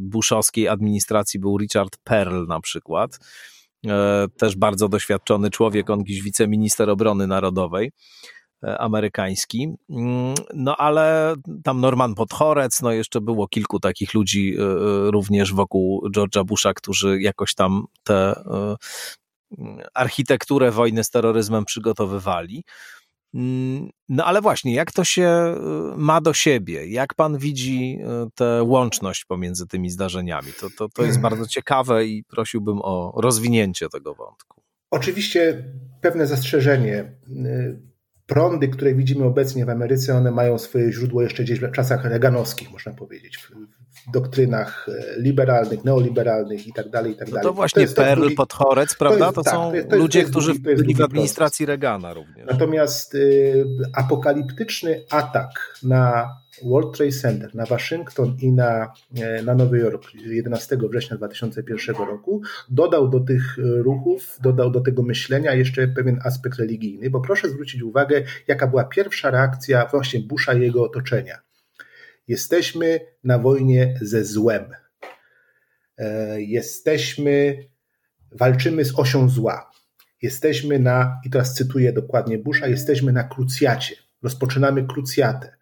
[0.01, 3.19] buszowskiej administracji był Richard Pearl na przykład.
[4.39, 7.93] Też bardzo doświadczony człowiek, on dziś wiceminister obrony narodowej.
[8.65, 9.69] E, amerykański.
[9.91, 15.55] Mm, no ale tam Norman Podchorec, no jeszcze było kilku takich ludzi e, e, również
[15.55, 18.35] wokół George'a Busha, którzy jakoś tam tę
[19.95, 22.65] architekturę wojny z terroryzmem przygotowywali.
[23.35, 25.55] Mm, no ale właśnie, jak to się
[25.97, 26.87] ma do siebie?
[26.87, 27.99] Jak pan widzi
[28.35, 30.53] tę łączność pomiędzy tymi zdarzeniami?
[30.61, 34.63] To, to, to jest bardzo ciekawe i prosiłbym o rozwinięcie tego wątku.
[34.91, 35.65] Oczywiście
[36.01, 37.13] pewne zastrzeżenie
[38.29, 42.71] prądy, które widzimy obecnie w Ameryce, one mają swoje źródło jeszcze gdzieś w czasach reganowskich,
[42.71, 43.51] można powiedzieć, w,
[44.09, 47.49] w doktrynach e, liberalnych, neoliberalnych i tak dalej, i tak no dalej.
[47.49, 48.37] to właśnie to Perl, drugi...
[48.37, 49.19] Podchorec, prawda?
[49.19, 52.47] To, jest, to tak, są to jest, ludzie, którzy byli w administracji Regana również.
[52.47, 53.65] Natomiast y,
[53.95, 56.29] apokaliptyczny atak na
[56.63, 62.43] World Trade Center na Waszyngton i na, e, na Nowy Jork 11 września 2001 roku
[62.71, 67.83] dodał do tych ruchów, dodał do tego myślenia jeszcze pewien aspekt religijny, bo proszę zwrócić
[67.83, 71.39] uwagę, jaka była pierwsza reakcja właśnie Busha i jego otoczenia.
[72.29, 74.65] Jesteśmy na wojnie ze złem.
[75.99, 77.65] E, jesteśmy,
[78.33, 79.71] walczymy z osią zła.
[80.23, 83.97] Jesteśmy na, i teraz cytuję dokładnie Busha, jesteśmy na krucjacie.
[84.23, 85.58] Rozpoczynamy krucjatę.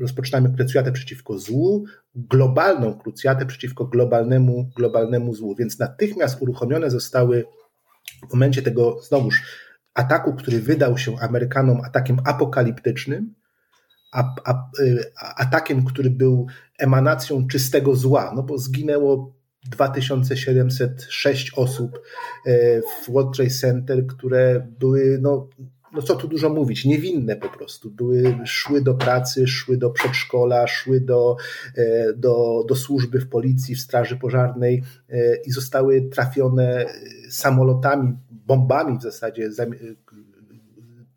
[0.00, 5.54] Rozpoczynamy krucjatę przeciwko złu, globalną krucjatę przeciwko globalnemu, globalnemu złu.
[5.54, 7.44] Więc natychmiast uruchomione zostały
[8.30, 9.42] w momencie tego, znowuż,
[9.94, 13.34] ataku, który wydał się Amerykanom atakiem apokaliptycznym,
[14.12, 16.46] a, a, y, a, atakiem, który był
[16.78, 22.00] emanacją czystego zła, no bo zginęło 2706 osób
[22.46, 25.48] e, w World Trade Center, które były, no,
[25.92, 27.90] no co tu dużo mówić, niewinne po prostu.
[27.90, 31.36] Były, szły do pracy, szły do przedszkola, szły do,
[31.76, 36.86] e, do, do służby w policji, w straży pożarnej e, i zostały trafione
[37.30, 39.50] samolotami, bombami w zasadzie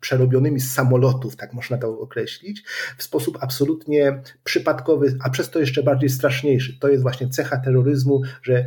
[0.00, 2.62] przerobionymi z samolotów, tak można to określić,
[2.98, 6.78] w sposób absolutnie przypadkowy, a przez to jeszcze bardziej straszniejszy.
[6.80, 8.64] To jest właśnie cecha terroryzmu, że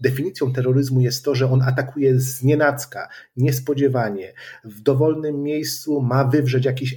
[0.00, 4.32] Definicją terroryzmu jest to, że on atakuje z nienacka, niespodziewanie,
[4.64, 6.96] w dowolnym miejscu ma wywrzeć jakiś, e,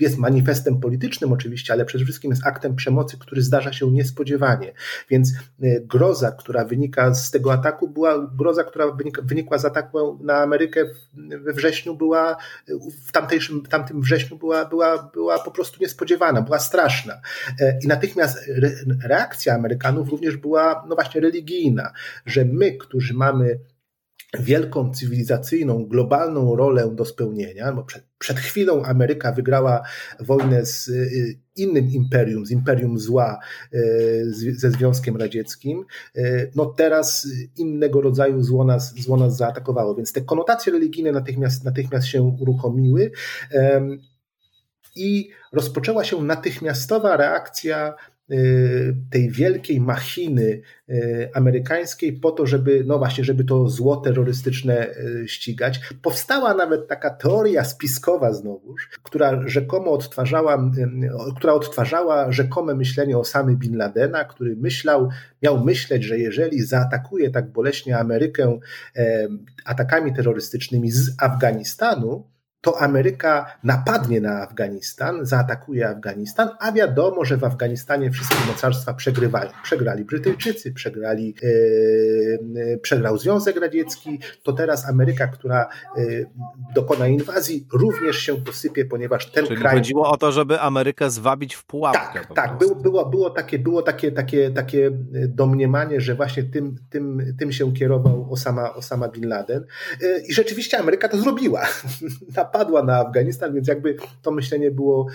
[0.00, 4.72] jest manifestem politycznym oczywiście, ale przede wszystkim jest aktem przemocy, który zdarza się niespodziewanie.
[5.10, 8.86] Więc e, groza, która wynika z tego ataku, była groza, która
[9.22, 10.84] wynikła z ataku na Amerykę
[11.44, 12.36] we wrześniu, była
[13.06, 17.20] w tamtejszym, tamtym wrześniu była, była, była po prostu niespodziewana, była straszna.
[17.60, 18.38] E, I natychmiast
[19.04, 21.92] reakcja Amerykanów również była, no właśnie, religijna
[22.26, 23.60] że my, którzy mamy
[24.38, 29.82] wielką cywilizacyjną, globalną rolę do spełnienia, bo przed, przed chwilą Ameryka wygrała
[30.20, 33.38] wojnę z y, innym imperium, z imperium zła
[33.74, 35.84] y, ze Związkiem Radzieckim,
[36.16, 41.64] y, no teraz innego rodzaju zło nas, zło nas zaatakowało, więc te konotacje religijne natychmiast,
[41.64, 43.10] natychmiast się uruchomiły
[44.96, 47.94] i rozpoczęła się natychmiastowa reakcja
[49.10, 55.28] tej wielkiej machiny y, amerykańskiej po to, żeby, no właśnie, żeby to zło terrorystyczne y,
[55.28, 55.80] ścigać.
[56.02, 60.70] Powstała nawet taka teoria spiskowa znowuż, która rzekomo odtwarzała,
[61.36, 65.08] która odtwarzała rzekome myślenie o samym Bin Ladena, który myślał,
[65.42, 68.58] miał myśleć, że jeżeli zaatakuje tak boleśnie Amerykę
[69.64, 72.24] atakami terrorystycznymi z Afganistanu,
[72.60, 79.50] to Ameryka napadnie na Afganistan, zaatakuje Afganistan, a wiadomo, że w Afganistanie wszystkie mocarstwa przegrywają.
[79.62, 86.26] Przegrali Brytyjczycy, przegrali, yy, przegrał Związek Radziecki, to teraz Ameryka, która yy,
[86.74, 89.76] dokona inwazji, również się posypie, ponieważ ten Czyli kraj...
[89.76, 92.20] chodziło o to, żeby Amerykę zwabić w pułapkę.
[92.20, 92.58] Tak, tak.
[92.58, 94.90] Było, było, było, takie, było takie, takie, takie
[95.28, 99.64] domniemanie, że właśnie tym, tym, tym się kierował Osama, Osama Bin Laden.
[100.00, 101.66] Yy, I rzeczywiście Ameryka to zrobiła.
[102.50, 105.06] napadła na Afganistan, więc jakby to myślenie było,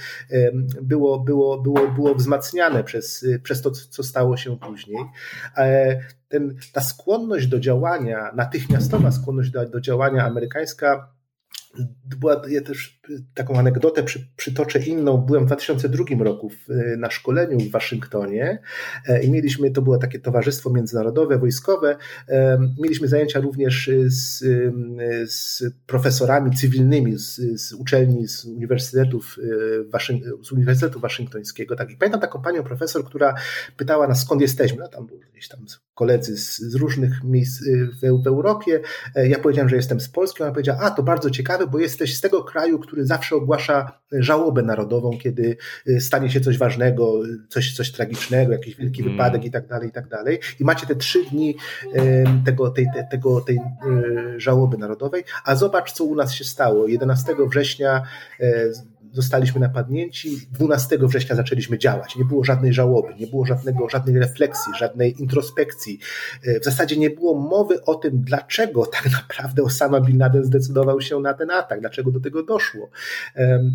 [0.82, 5.06] było, było, było, było wzmacniane przez, przez to, co stało się później.
[5.58, 11.16] E, ten, ta skłonność do działania, natychmiastowa skłonność do, do działania amerykańska
[12.20, 13.00] była, ja też
[13.34, 15.18] taką anegdotę przy, przytoczę inną.
[15.18, 18.60] Byłem w 2002 roku w, na szkoleniu w Waszyngtonie
[19.08, 21.98] e, i mieliśmy, to było takie towarzystwo międzynarodowe, wojskowe.
[22.30, 24.44] E, mieliśmy zajęcia również z,
[25.32, 31.76] z profesorami cywilnymi z, z uczelni, z uniwersytetów, e, Waszyng z Uniwersytetu Waszyngtońskiego.
[31.76, 31.92] Tak.
[31.92, 33.36] I pamiętam taką panią profesor, która
[33.78, 34.80] pytała nas, skąd jesteśmy.
[34.80, 35.60] No, tam byli gdzieś tam
[35.96, 37.64] koledzy z, z różnych miejsc
[38.02, 38.82] w, w Europie.
[39.16, 40.44] Ja powiedziałem, że jestem z Polski.
[40.44, 44.64] Ona powiedziała, a to bardzo ciekawe, bo jesteś z tego kraju, który zawsze ogłasza żałobę
[44.64, 49.14] narodową, kiedy y, stanie się coś ważnego, coś, coś tragicznego, jakiś wielki mm.
[49.14, 50.40] wypadek i tak dalej, i tak dalej.
[50.60, 51.56] I macie te trzy dni
[52.46, 56.88] tego, tej, tego, tej y, żałoby narodowej, a zobacz, co u nas się stało.
[56.88, 58.04] 11 września
[58.40, 58.66] e,
[59.16, 60.48] zostaliśmy napadnięci.
[60.52, 62.16] 12 września zaczęliśmy działać.
[62.16, 66.00] Nie było żadnej żałoby, nie było żadnego, żadnej refleksji, żadnej introspekcji.
[66.44, 71.02] E, w zasadzie nie było mowy o tym, dlaczego tak naprawdę Osama Bin Laden zdecydował
[71.02, 72.90] się na ten atak, dlaczego do tego doszło.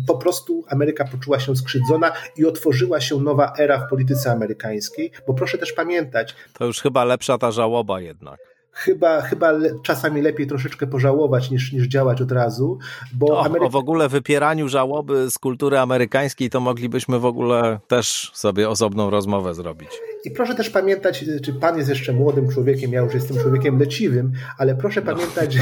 [0.07, 5.33] Po prostu Ameryka poczuła się skrzydzona i otworzyła się nowa era w polityce amerykańskiej, bo
[5.33, 6.35] proszę też pamiętać.
[6.53, 9.53] To już chyba lepsza ta żałoba jednak chyba, chyba
[9.83, 12.79] czasami lepiej troszeczkę pożałować niż, niż działać od razu,
[13.13, 13.65] bo o, Ameryka...
[13.65, 19.09] o w ogóle wypieraniu żałoby z kultury amerykańskiej to moglibyśmy w ogóle też sobie osobną
[19.09, 19.89] rozmowę zrobić.
[20.25, 24.31] I proszę też pamiętać, czy pan jest jeszcze młodym człowiekiem, ja już jestem człowiekiem leciwym,
[24.57, 25.57] ale proszę no, pamiętać...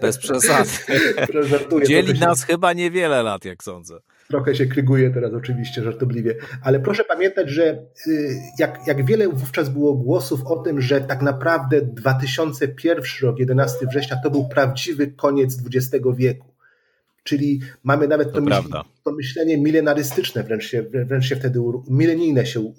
[0.00, 0.70] Bez przesady.
[1.86, 4.00] Dzieli nas chyba niewiele lat, jak sądzę.
[4.34, 9.68] Trochę się kryguje teraz oczywiście żartobliwie, ale proszę pamiętać, że y, jak, jak wiele wówczas
[9.68, 15.58] było głosów o tym, że tak naprawdę 2001 rok, 11 września, to był prawdziwy koniec
[15.74, 16.46] XX wieku.
[17.24, 18.62] Czyli mamy nawet to, myśl,
[19.04, 22.72] to myślenie milenarystyczne, wręcz się, wręcz się wtedy milenijne się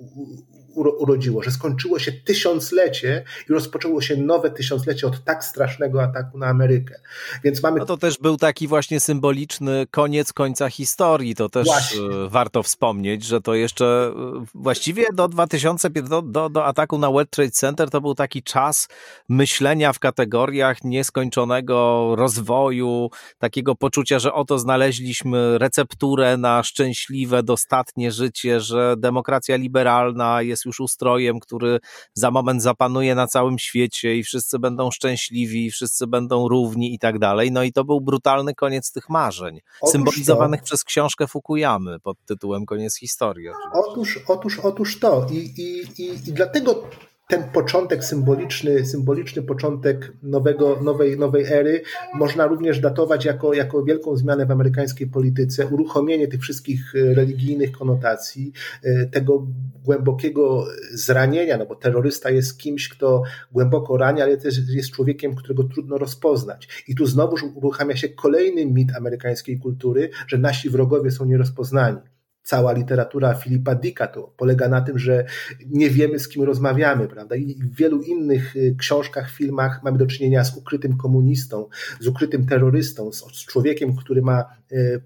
[0.76, 6.48] urodziło, że skończyło się tysiąclecie i rozpoczęło się nowe tysiąclecie od tak strasznego ataku na
[6.48, 6.96] Amerykę.
[7.44, 7.80] Więc mamy...
[7.80, 11.36] No to też był taki właśnie symboliczny koniec końca historii.
[11.36, 12.02] To też właśnie.
[12.02, 17.12] E, warto wspomnieć, że to jeszcze e, właściwie do 2000, do, do, do ataku na
[17.12, 18.88] World Trade Center to był taki czas
[19.30, 28.60] myślenia w kategoriach nieskończonego rozwoju, takiego poczucia, że oto znaleźliśmy recepturę na szczęśliwe, dostatnie życie,
[28.60, 31.80] że demokracja liberalna jest już ustrojem, który
[32.14, 37.20] za moment zapanuje na całym świecie i wszyscy będą szczęśliwi, wszyscy będą równi i tak
[37.20, 37.52] dalej.
[37.52, 42.18] No i to był brutalny koniec tych marzeń, otóż symbolizowanych to, przez książkę Fukuyamy pod
[42.26, 43.48] tytułem Koniec historii.
[43.74, 45.28] Otóż, otóż, otóż to.
[45.32, 46.84] I, i, i, i dlatego
[47.28, 51.82] ten początek symboliczny, symboliczny początek nowego, nowej, nowej ery
[52.14, 57.72] można również datować jako, jako wielką zmianę w amerykańskiej polityce, uruchomienie tych wszystkich e, religijnych
[57.72, 58.52] konotacji,
[58.84, 59.48] e, tego
[59.84, 65.64] głębokiego zranienia, no bo terrorysta jest kimś, kto głęboko rani, ale też jest człowiekiem, którego
[65.64, 66.84] trudno rozpoznać.
[66.88, 72.15] I tu znowuż uruchamia się kolejny mit amerykańskiej kultury, że nasi wrogowie są nierozpoznani
[72.46, 75.26] cała literatura Filipa Dicka to polega na tym, że
[75.68, 77.36] nie wiemy z kim rozmawiamy, prawda?
[77.36, 81.70] I w wielu innych y, książkach, filmach mamy do czynienia z ukrytym komunistą,
[82.00, 85.02] z ukrytym terrorystą, z, człowiekiem, który ma y,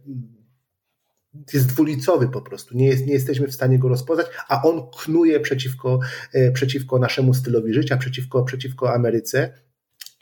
[1.54, 5.40] jest dwulicowy po prostu, nie, jest, nie jesteśmy w stanie go rozpoznać, a on knuje
[5.40, 6.00] przeciwko,
[6.36, 9.69] y, przeciwko naszemu stylowi życia, przeciwko, przeciwko Ameryce.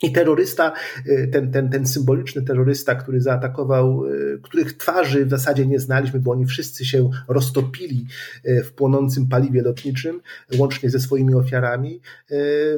[0.03, 0.73] I terrorysta,
[1.07, 6.19] y, ten, ten, ten symboliczny terrorysta, który zaatakował, y, których twarzy w zasadzie nie znaliśmy,
[6.19, 8.05] bo oni wszyscy się roztopili
[8.45, 10.21] y, w płonącym paliwie lotniczym,
[10.57, 12.01] łącznie ze swoimi ofiarami,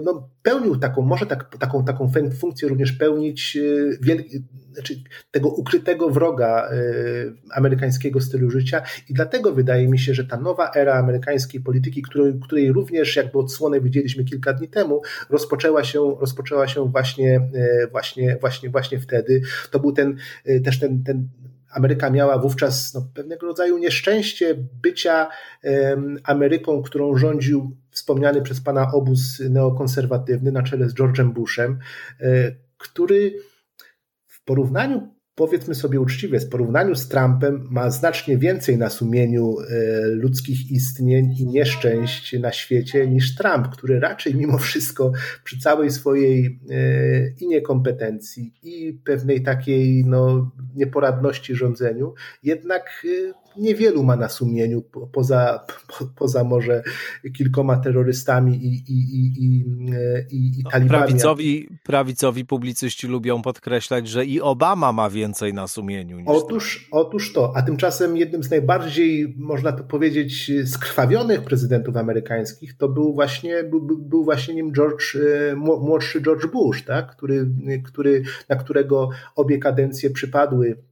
[0.04, 3.58] no, pełnił taką, może tak, taką, taką funkcję również pełnić
[4.02, 4.44] wielki,
[4.74, 4.96] znaczy
[5.32, 6.70] tego ukrytego wroga
[7.52, 8.82] amerykańskiego stylu życia.
[9.10, 13.40] I dlatego wydaje mi się, że ta nowa era amerykańskiej polityki, której, której również jakby
[13.40, 19.00] odsłonę widzieliśmy kilka dni temu, rozpoczęła się, rozpoczęła się właśnie właśnie, e, właśnie, właśnie, właśnie
[19.00, 19.42] wtedy.
[19.72, 21.30] To był ten, e, też ten, ten
[21.72, 25.30] Ameryka miała wówczas no, pewnego rodzaju nieszczęście bycia
[26.24, 31.80] Ameryką, którą rządził wspomniany przez pana obóz neokonserwatywny na czele z George'em Bushem,
[32.20, 33.34] e, który
[34.28, 40.08] w porównaniu powiedzmy sobie uczciwie, w porównaniu z Trumpem ma znacznie więcej na sumieniu e,
[40.08, 45.12] ludzkich istnień i nieszczęść na świecie niż Trump, który raczej mimo wszystko
[45.44, 52.14] przy całej swojej e, i niekompetencji i pewnej takiej no, nieporadności rządzeniu
[52.44, 54.82] jednak e, niewielu ma na sumieniu
[55.12, 56.84] poza, po, poza może
[57.34, 59.66] kilkoma terrorystami i, i, i, i,
[60.32, 61.06] i, i no, talibami.
[61.08, 66.20] Prawicowi, prawicowi publicyści lubią podkreślać, że i Obama ma więcej na sumieniu.
[66.20, 72.78] Niż otóż, otóż to, a tymczasem jednym z najbardziej, można to powiedzieć, skrwawionych prezydentów amerykańskich
[72.78, 77.12] to był właśnie, był, był właśnie nim George, e, młodszy George Bush, tak?
[77.12, 77.48] który,
[77.84, 80.89] który, na którego obie kadencje przypadły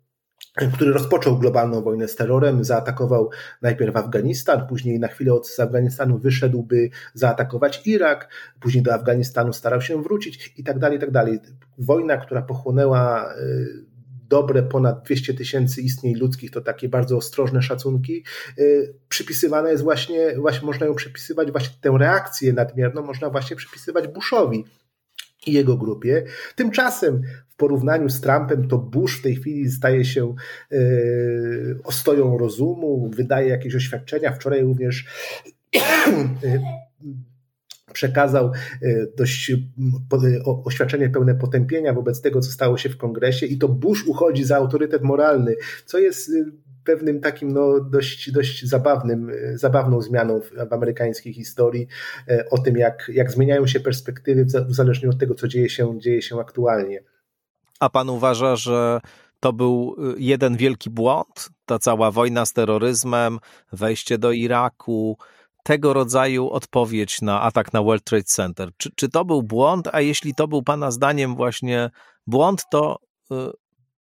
[0.66, 3.30] który rozpoczął globalną wojnę z terrorem, zaatakował
[3.62, 8.30] najpierw Afganistan, później na chwilę od Afganistanu wyszedł, by zaatakować Irak,
[8.60, 11.39] później do Afganistanu starał się wrócić i tak dalej, i tak dalej.
[11.78, 13.86] Wojna, która pochłonęła y,
[14.30, 18.24] dobre ponad 200 tysięcy istnień ludzkich, to takie bardzo ostrożne szacunki,
[18.60, 24.08] y, przypisywana jest właśnie, właśnie można ją przypisywać, właśnie tę reakcję nadmierną można właśnie przypisywać
[24.08, 24.66] Bushowi
[25.46, 26.24] i jego grupie.
[26.56, 30.36] Tymczasem w porównaniu z Trumpem to Bush w tej chwili staje się
[30.72, 34.32] yy, ostoją rozumu, wydaje jakieś oświadczenia.
[34.32, 35.06] Wczoraj również
[37.94, 38.52] przekazał
[39.18, 39.52] dość
[40.66, 44.58] oświadczenie pełne potępienia wobec tego, co stało się w kongresie i to Bush uchodzi za
[44.58, 46.32] autorytet moralny, co jest
[46.88, 51.88] pewnym takim no, dość, dość zabawnym, zabawną zmianą w, w amerykańskiej historii
[52.28, 56.00] e, o tym, jak, jak zmieniają się perspektywy w zależności od tego, co dzieje się,
[56.00, 57.04] dzieje się aktualnie.
[57.80, 59.00] A pan uważa, że
[59.40, 61.50] to był y, jeden wielki błąd?
[61.66, 63.40] Ta cała wojna z terroryzmem,
[63.72, 65.18] wejście do Iraku,
[65.64, 68.70] tego rodzaju odpowiedź na atak na World Trade Center.
[68.78, 69.88] Czy, czy to był błąd?
[69.92, 71.90] A jeśli to był Pana zdaniem właśnie
[72.28, 73.00] błąd, to
[73.32, 73.36] y,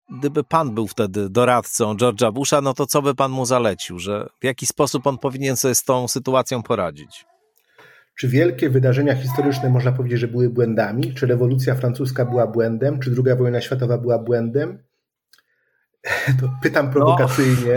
[0.09, 4.27] gdyby pan był wtedy doradcą George'a Busha, no to co by pan mu zalecił, że
[4.41, 7.25] w jaki sposób on powinien sobie z tą sytuacją poradzić?
[8.15, 11.13] Czy wielkie wydarzenia historyczne można powiedzieć, że były błędami?
[11.13, 12.99] Czy rewolucja francuska była błędem?
[12.99, 14.79] Czy druga wojna światowa była błędem?
[16.41, 17.75] To pytam prowokacyjnie.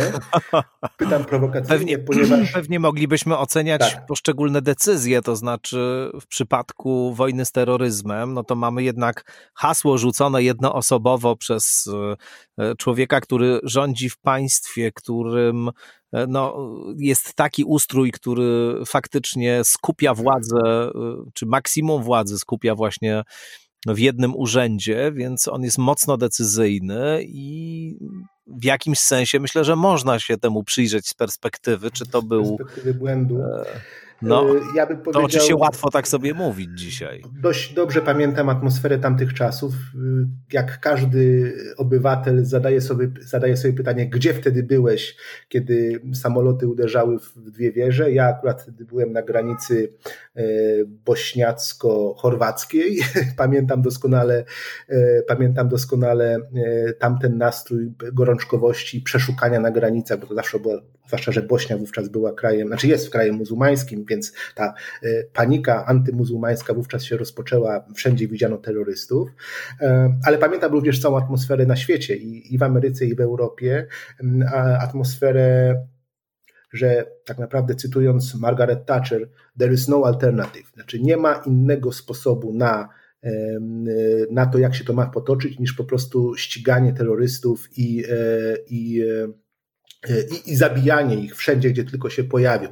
[0.53, 0.63] No.
[0.97, 2.53] Pytam prowokacyjnie, pewnie, ponieważ...
[2.59, 4.07] Pewnie moglibyśmy oceniać tak.
[4.07, 10.43] poszczególne decyzje, to znaczy w przypadku wojny z terroryzmem, no to mamy jednak hasło rzucone
[10.43, 11.85] jednoosobowo przez
[12.59, 15.71] e, człowieka, który rządzi w państwie, którym
[16.13, 16.57] e, no,
[16.97, 20.91] jest taki ustrój, który faktycznie skupia władzę, e,
[21.35, 23.23] czy maksimum władzy skupia właśnie
[23.87, 27.97] w jednym urzędzie, więc on jest mocno decyzyjny i
[28.47, 32.45] w jakimś sensie myślę, że można się temu przyjrzeć z perspektywy, czy to był.
[32.45, 33.39] Z perspektywy błędu.
[34.23, 37.23] No, e, ja bym powiedział, to oczywiście łatwo tak sobie mówić dzisiaj.
[37.43, 39.75] Dość dobrze pamiętam atmosferę tamtych czasów.
[40.53, 45.17] Jak każdy obywatel zadaje sobie, zadaje sobie pytanie, gdzie wtedy byłeś,
[45.49, 48.13] kiedy samoloty uderzały w dwie wieże.
[48.13, 49.93] Ja akurat wtedy byłem na granicy
[50.35, 50.43] e,
[51.05, 53.03] bośniacko-chorwackiej.
[53.37, 54.45] Pamiętam doskonale,
[55.27, 56.39] pamiętam doskonale
[56.99, 62.33] tamten nastrój gorączkowości, przeszukania na granicach, bo to zawsze była, zwłaszcza, że Bośnia wówczas była
[62.33, 68.59] krajem, znaczy jest krajem muzułmańskim, więc ta e, panika antymuzułmańska wówczas się rozpoczęła, wszędzie widziano
[68.59, 69.29] terrorystów,
[69.81, 73.87] e, ale pamiętam również całą atmosferę na świecie i, w Ameryce, i w Europie,
[74.81, 75.77] atmosferę
[76.73, 79.29] że tak naprawdę cytując Margaret Thatcher,
[79.59, 82.89] there is no alternative, znaczy nie ma innego sposobu na,
[84.31, 89.05] na to, jak się to ma potoczyć, niż po prostu ściganie terrorystów i, e, i
[90.07, 92.69] i, i, zabijanie ich wszędzie, gdzie tylko się pojawią.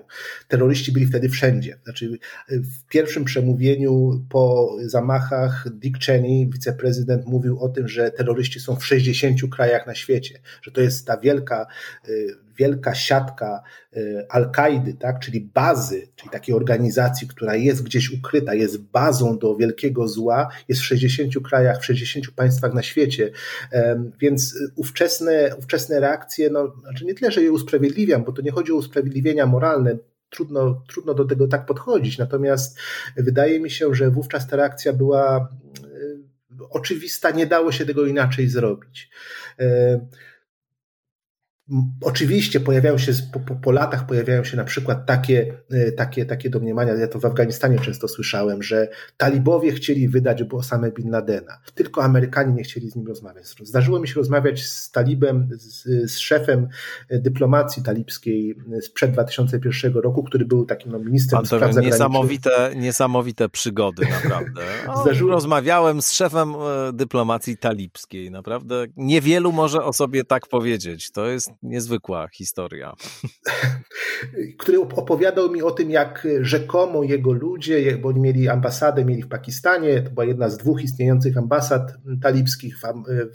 [0.49, 1.79] Terroryści byli wtedy wszędzie.
[1.85, 2.19] Znaczy,
[2.49, 8.87] w pierwszym przemówieniu po zamachach Dick Cheney, wiceprezydent, mówił o tym, że terroryści są w
[8.87, 11.67] 60 krajach na świecie, że to jest ta wielka
[12.09, 18.55] y, wielka siatka e, Al-Kaidy, tak, czyli bazy, czyli takiej organizacji, która jest gdzieś ukryta,
[18.55, 23.31] jest bazą do wielkiego zła, jest w 60 krajach, w 60 państwach na świecie.
[24.21, 28.73] Więc ówczesne, ówczesne reakcje, no, znaczy nie tyle, że je usprawiedliwiam, bo to nie chodzi
[28.73, 29.97] o usprawiedliwienia moralne,
[30.31, 32.19] trudno, trudno do tego tak podchodzić.
[32.19, 32.79] Natomiast
[33.17, 38.49] wydaje mi się, że wówczas ta reakcja była e, oczywista, nie dało się tego inaczej
[38.49, 39.11] zrobić.
[42.03, 46.95] Oczywiście pojawiają się po, po, latach pojawiają się na przykład takie, e, takie, takie domniemania,
[46.95, 52.55] ja to w Afganistanie często słyszałem, że talibowie chcieli wydać Osama Bin Ladena, tylko Amerykanie
[52.55, 53.47] nie chcieli z nim rozmawiać.
[53.63, 56.69] Zdarzyło mi się rozmawiać z talibem, z, z szefem
[57.09, 63.49] e, dyplomacji talibskiej sprzed 2001 roku, który był takim no, ministrem Pan spraw niesamowite, niesamowite
[63.49, 64.63] przygody, naprawdę.
[64.89, 65.31] O, Zdarzyło...
[65.31, 71.11] Rozmawiałem z szefem e, dyplomacji talibskiej, naprawdę niewielu może o sobie tak powiedzieć.
[71.11, 72.93] To jest niezwykła historia.
[74.59, 79.29] Który opowiadał mi o tym, jak rzekomo jego ludzie, bo oni mieli ambasadę, mieli w
[79.29, 81.93] Pakistanie, to była jedna z dwóch istniejących ambasad
[82.23, 82.83] talibskich w,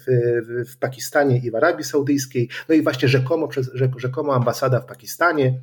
[0.07, 4.85] w, w Pakistanie i w Arabii Saudyjskiej, no i właśnie rzekomo, przez, rzekomo ambasada w
[4.85, 5.61] Pakistanie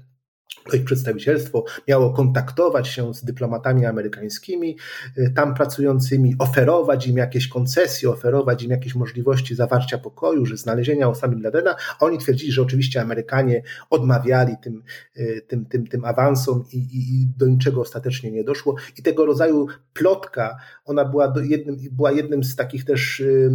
[0.70, 4.76] to ich przedstawicielstwo miało kontaktować się z dyplomatami amerykańskimi
[5.18, 11.08] y, tam pracującymi, oferować im jakieś koncesje, oferować im jakieś możliwości zawarcia pokoju, że znalezienia
[11.08, 14.82] Osama Bin Ladena, oni twierdzili, że oczywiście Amerykanie odmawiali tym,
[15.16, 18.76] y, tym, tym, tym awansom i, i, i do niczego ostatecznie nie doszło.
[18.98, 23.50] I tego rodzaju plotka, ona była, jednym, była jednym z takich też yy,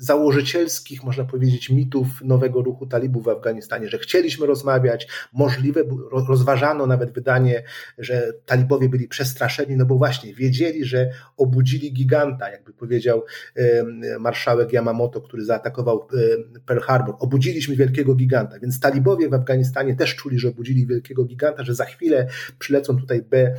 [0.00, 5.80] założycielskich, można powiedzieć, mitów nowego ruchu talibów w Afganistanie, że chcieliśmy rozmawiać, możliwe,
[6.28, 7.62] rozważano nawet wydanie,
[7.98, 13.24] że talibowie byli przestraszeni, no bo właśnie wiedzieli, że obudzili giganta, jakby powiedział
[14.20, 16.08] marszałek Yamamoto, który zaatakował
[16.66, 17.14] Pearl Harbor.
[17.18, 21.84] Obudziliśmy wielkiego giganta, więc talibowie w Afganistanie też czuli, że obudzili wielkiego giganta, że za
[21.84, 22.28] chwilę
[22.58, 23.54] przylecą tutaj B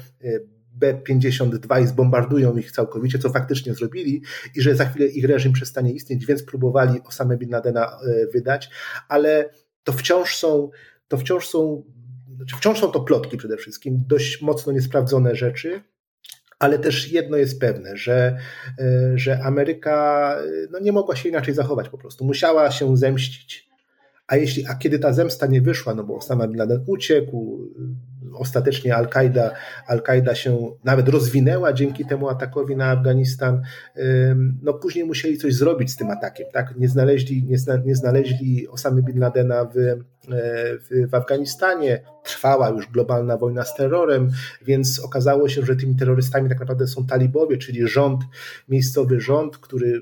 [0.73, 4.21] B-52 i zbombardują ich całkowicie, co faktycznie zrobili
[4.55, 8.69] i że za chwilę ich reżim przestanie istnieć, więc próbowali Osama Bin Ladena e, wydać,
[9.09, 9.49] ale
[9.83, 10.69] to wciąż są,
[11.07, 11.83] to wciąż są,
[12.35, 15.81] znaczy wciąż są to plotki przede wszystkim, dość mocno niesprawdzone rzeczy,
[16.59, 18.37] ale też jedno jest pewne, że,
[18.79, 20.37] e, że Ameryka
[20.71, 22.25] no nie mogła się inaczej zachować po prostu.
[22.25, 23.71] Musiała się zemścić.
[24.27, 27.69] A, jeśli, a kiedy ta zemsta nie wyszła, no bo Osama Bin Laden uciekł,
[28.33, 29.51] ostatecznie Al-Kaida,
[29.87, 33.61] Al-Kaida się nawet rozwinęła dzięki temu atakowi na Afganistan,
[34.61, 36.73] no później musieli coś zrobić z tym atakiem, tak?
[36.77, 39.97] Nie znaleźli, nie, zna, nie znaleźli Osamy Bin Ladena w, e,
[40.77, 44.29] w, w Afganistanie, trwała już globalna wojna z terrorem,
[44.65, 48.21] więc okazało się, że tymi terrorystami tak naprawdę są talibowie, czyli rząd,
[48.69, 50.01] miejscowy rząd, który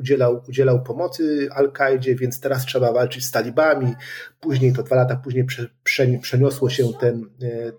[0.00, 3.94] udzielał, udzielał pomocy Al-Kaidzie, więc teraz trzeba walczyć z talibami.
[4.40, 5.46] Później, to dwa lata później
[6.22, 7.26] przeniosło się ten,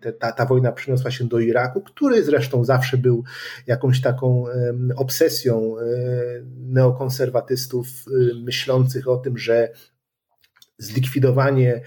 [0.03, 3.23] e, ta, ta wojna przeniosła się do Iraku, który zresztą zawsze był
[3.67, 4.45] jakąś taką
[4.95, 5.83] obsesją e,
[6.57, 7.87] neokonserwatystów
[8.43, 9.71] myślących o tym, że
[10.77, 11.81] zlikwidowanie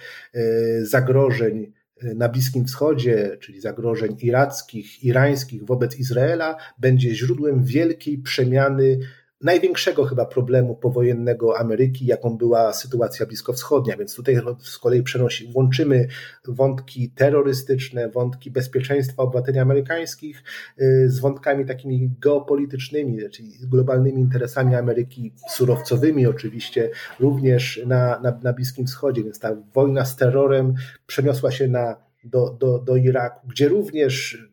[0.82, 1.72] zagrożeń
[2.03, 8.99] na Bliskim Wschodzie, czyli zagrożeń irackich, irańskich wobec Izraela, będzie źródłem wielkiej przemiany
[9.45, 13.97] największego chyba problemu powojennego Ameryki, jaką była sytuacja bliskowschodnia.
[13.97, 16.09] Więc tutaj z kolei przenosi, łączymy
[16.49, 20.45] wątki terrorystyczne, wątki bezpieczeństwa obywateli amerykańskich
[20.80, 26.90] y, z wątkami takimi geopolitycznymi, czyli globalnymi interesami Ameryki, surowcowymi oczywiście,
[27.20, 29.24] również na, na, na Bliskim Wschodzie.
[29.24, 30.74] Więc ta wojna z terrorem
[31.07, 34.49] przeniosła się na, do, do, do Iraku, gdzie również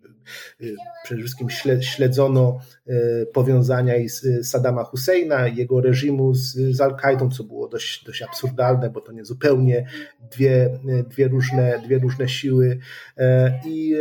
[1.04, 1.48] przede wszystkim
[1.82, 8.06] śledzono y, powiązania i z Saddama Husseina jego reżimu z, z Al-Kaidą, co było dość,
[8.06, 9.86] dość absurdalne, bo to nie zupełnie
[10.32, 10.80] dwie,
[11.10, 12.80] dwie, różne, dwie różne siły.
[13.18, 13.96] E, I,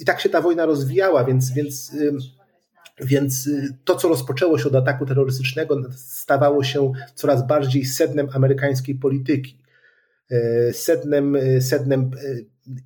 [0.00, 1.92] I tak się ta wojna rozwijała, więc, więc
[3.00, 3.50] więc
[3.84, 9.58] to, co rozpoczęło się od ataku terrorystycznego, stawało się coraz bardziej sednem amerykańskiej polityki.
[10.30, 12.10] E, sednem, sednem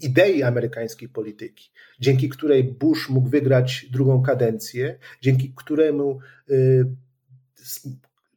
[0.00, 1.70] idei amerykańskiej polityki,
[2.00, 6.18] dzięki której Bush mógł wygrać drugą kadencję, dzięki któremu
[6.50, 6.84] y,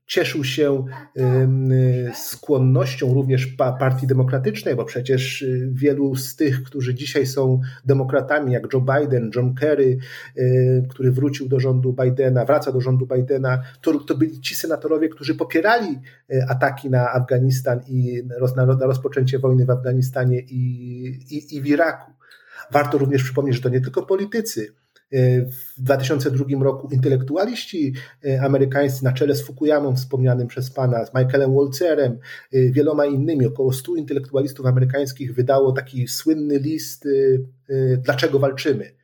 [0.08, 0.86] cieszył się
[2.16, 3.48] skłonnością również
[3.80, 9.32] Partii Demokratycznej, bo przecież y, wielu z tych, którzy dzisiaj są demokratami, jak Joe Biden,
[9.36, 9.98] John Kerry,
[10.38, 15.10] y, który wrócił do rządu Bidena, wraca do rządu Bidena, to, to byli ci senatorowie,
[15.10, 16.00] którzy popierali
[16.32, 18.24] y, ataki na Afganistan i
[18.56, 22.12] na, na rozpoczęcie wojny w Afganistanie i, i, i w Iraku.
[22.72, 24.74] Warto również przypomnieć, że to nie tylko politycy,
[25.12, 27.94] w 2002 roku intelektualiści
[28.26, 32.20] e, amerykańscy na czele z Fukuyamą wspomnianym przez pana, z Michaelem Walzerem,
[32.54, 38.96] e, wieloma innymi, około 100 intelektualistów amerykańskich wydało taki słynny list e, Dlaczego walczymy?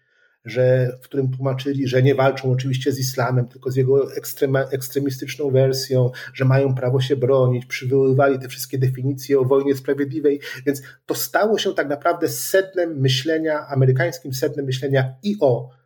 [0.46, 5.52] Że, w którym tłumaczyli, że nie walczą oczywiście z islamem, tylko z jego ekstrema, ekstremistyczną
[5.52, 11.16] wersją, że mają prawo się bronić, przywoływali te wszystkie definicje o wojnie sprawiedliwej, więc to
[11.16, 15.81] stało się tak naprawdę sednem myślenia, amerykańskim sednem myślenia i o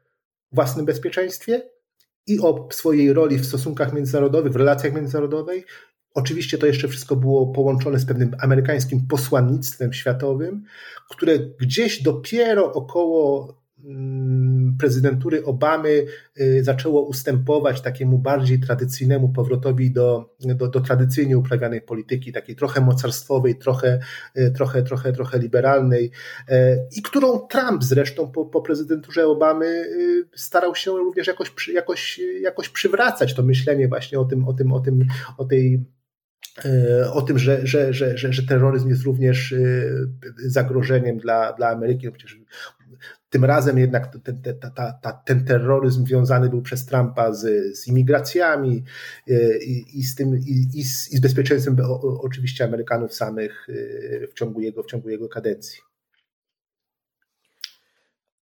[0.55, 1.69] własnym bezpieczeństwie
[2.27, 5.65] i o swojej roli w stosunkach międzynarodowych, w relacjach międzynarodowych.
[6.13, 10.63] Oczywiście to jeszcze wszystko było połączone z pewnym amerykańskim posłannictwem światowym,
[11.09, 13.53] które gdzieś dopiero około
[14.79, 16.05] prezydentury Obamy
[16.39, 22.81] y, zaczęło ustępować takiemu bardziej tradycyjnemu powrotowi do, do, do tradycyjnie uprawianej polityki, takiej trochę
[22.81, 23.99] mocarstwowej, trochę,
[24.37, 26.11] y, trochę, trochę, trochę liberalnej
[26.49, 26.53] y,
[26.95, 29.85] i którą Trump zresztą po, po prezydenturze Obamy
[30.35, 34.79] starał się również jakoś, jakoś, jakoś przywracać to myślenie właśnie o tym, o tym, o
[34.79, 35.05] tym,
[35.37, 35.85] o tej
[37.13, 39.55] o tym, że, że, że, że, że terroryzm jest również
[40.37, 42.05] zagrożeniem dla, dla Ameryki.
[42.05, 42.39] No przecież
[43.29, 44.59] tym razem jednak ten, ten,
[45.01, 48.83] ta, ten terroryzm związany był przez Trumpa z, z imigracjami
[49.27, 51.77] e, i, i z tym, i, i, z, i z bezpieczeństwem
[52.21, 55.94] oczywiście Amerykanów samych e, w ciągu jego, w ciągu jego kadencji.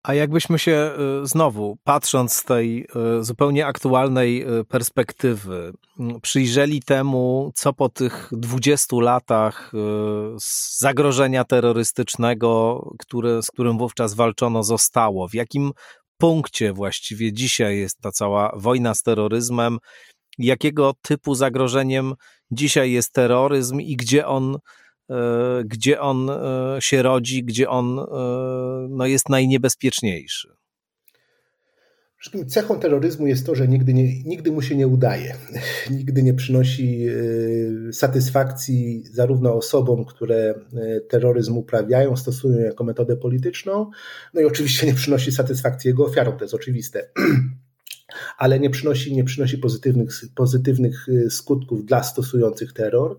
[0.04, 0.92] A jakbyśmy się
[1.24, 2.88] y, znowu, patrząc z tej
[3.20, 5.74] y, zupełnie aktualnej y, perspektywy,
[6.22, 9.72] przyjrzeli temu, co po tych 20 latach
[10.78, 12.82] zagrożenia terrorystycznego,
[13.42, 15.72] z którym wówczas walczono, zostało, w jakim
[16.18, 19.78] punkcie właściwie dzisiaj jest ta cała wojna z terroryzmem,
[20.38, 22.14] jakiego typu zagrożeniem
[22.52, 24.58] dzisiaj jest terroryzm i gdzie on
[25.66, 28.04] gdzie on e, się rodzi, gdzie on e,
[28.90, 30.48] no, jest najniebezpieczniejszy.
[32.48, 35.36] Cechą terroryzmu jest to, że nigdy, nie, nigdy mu się nie udaje.
[35.98, 37.06] Nigdy nie przynosi
[37.92, 40.56] satysfakcji zarówno osobom, które
[41.10, 43.92] terroryzm uprawiają, stosują jako metodę polityczną,
[44.34, 47.10] no i oczywiście nie przynosi satysfakcji jego ofiarom, to jest oczywiste.
[48.38, 53.18] Ale nie przynosi, nie przynosi pozytywnych, pozytywnych skutków dla stosujących terror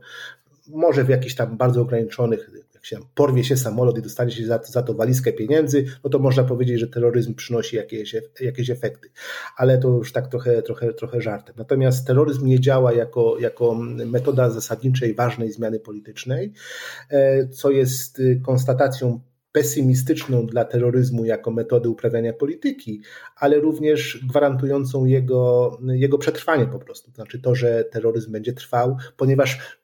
[0.68, 4.60] może w jakichś tam bardzo ograniczonych, jak się porwie się samolot i dostanie się za,
[4.64, 9.08] za to walizkę pieniędzy, no to można powiedzieć, że terroryzm przynosi jakieś, jakieś efekty.
[9.56, 11.54] Ale to już tak trochę, trochę, trochę żartem.
[11.58, 13.74] Natomiast terroryzm nie działa jako, jako
[14.06, 16.52] metoda zasadniczej, ważnej zmiany politycznej,
[17.10, 19.20] e, co jest konstatacją
[19.54, 23.02] pesymistyczną dla terroryzmu jako metody uprawiania polityki,
[23.36, 27.10] ale również gwarantującą jego, jego przetrwanie po prostu.
[27.10, 29.78] Znaczy to, że terroryzm będzie trwał, ponieważ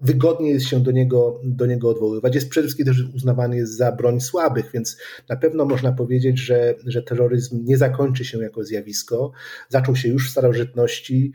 [0.00, 2.34] wygodnie jest się do niego, do niego odwoływać.
[2.34, 4.96] Jest przede wszystkim też uznawany za broń słabych, więc
[5.28, 9.32] na pewno można powiedzieć, że, że terroryzm nie zakończy się jako zjawisko.
[9.68, 11.32] Zaczął się już w starożytności.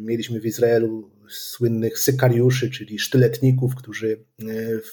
[0.00, 4.44] Mieliśmy w Izraelu słynnych sykariuszy, czyli sztyletników, którzy e,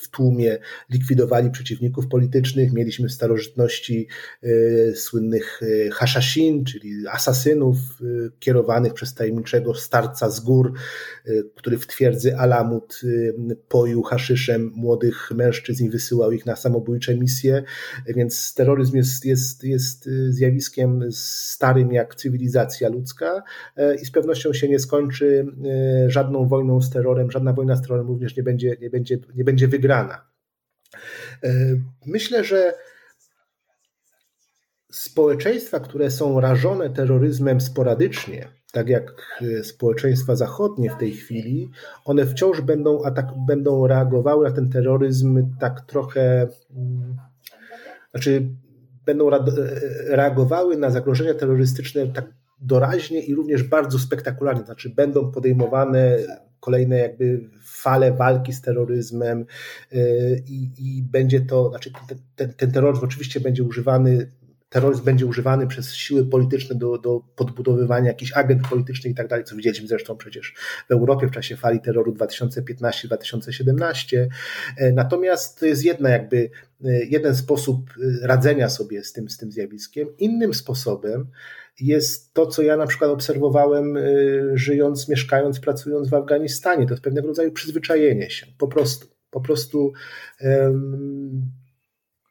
[0.02, 0.58] w tłumie
[0.90, 2.74] likwidowali przeciwników politycznych.
[2.74, 4.08] Mieliśmy w starożytności
[4.44, 7.78] e, słynnych e, haszaszin, czyli asasynów
[8.40, 10.74] kierowanych przez tajemniczego starca z gór,
[11.56, 13.02] który w twierdzy Alamut
[13.68, 17.64] poił haszyszem młodych mężczyzn i wysyłał ich na samobójcze misje.
[18.08, 23.44] Więc terroryzm jest, jest, jest zjawiskiem starym jak cywilizacja ludzka
[24.02, 25.46] i z pewnością się nie skończy
[26.08, 29.44] żadnym żadną wojną z terrorem, żadna wojna z terrorem również nie będzie, nie będzie, nie
[29.44, 30.26] będzie wygrana.
[31.44, 31.50] E,
[32.06, 32.74] myślę, że
[34.92, 41.70] społeczeństwa, które są rażone terroryzmem sporadycznie, tak jak e, społeczeństwa zachodnie w tej chwili,
[42.06, 47.18] one wciąż będą, atak, będą reagowały na ten terroryzm tak trochę, mm,
[48.12, 48.50] znaczy
[49.06, 49.40] będą e,
[50.06, 52.26] reagowały na zagrożenia terrorystyczne tak
[52.60, 56.18] doraźnie i również bardzo spektakularnie, znaczy będą podejmowane
[56.60, 59.46] kolejne jakby fale walki z terroryzmem
[59.94, 61.92] y, i, i będzie to, znaczy
[62.36, 64.32] ten, ten terroryzm oczywiście będzie używany
[64.70, 69.46] terroryzm będzie używany przez siły polityczne do, do podbudowywania jakichś agent politycznych i tak dalej,
[69.46, 70.54] co widzieliśmy zresztą przecież
[70.90, 74.28] w Europie w czasie fali terroru 2015-2017.
[74.78, 76.50] E, natomiast to jest jedna jakby,
[76.86, 77.94] e, jeden sposób e,
[78.28, 80.08] radzenia sobie z tym, z tym zjawiskiem.
[80.18, 81.28] Innym sposobem
[81.80, 83.98] jest to, co ja na przykład obserwowałem,
[84.54, 86.86] żyjąc, mieszkając, pracując w Afganistanie.
[86.86, 89.08] To jest pewnego rodzaju przyzwyczajenie się, po prostu.
[89.30, 89.94] Po prostu
[90.42, 91.52] um,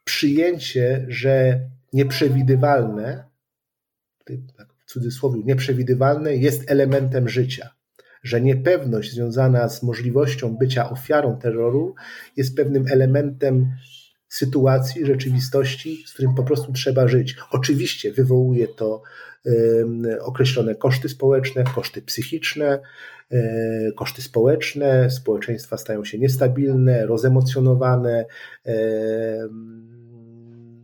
[0.03, 1.61] przyjęcie, że
[1.93, 3.23] nieprzewidywalne,
[4.57, 7.69] tak w cudzysłowie, nieprzewidywalne jest elementem życia.
[8.23, 11.95] Że niepewność związana z możliwością bycia ofiarą terroru
[12.37, 13.71] jest pewnym elementem
[14.29, 17.35] sytuacji, rzeczywistości, z którym po prostu trzeba żyć.
[17.51, 19.01] Oczywiście wywołuje to
[20.21, 22.79] określone koszty społeczne, koszty psychiczne,
[23.31, 28.25] e, koszty społeczne, społeczeństwa stają się niestabilne, rozemocjonowane,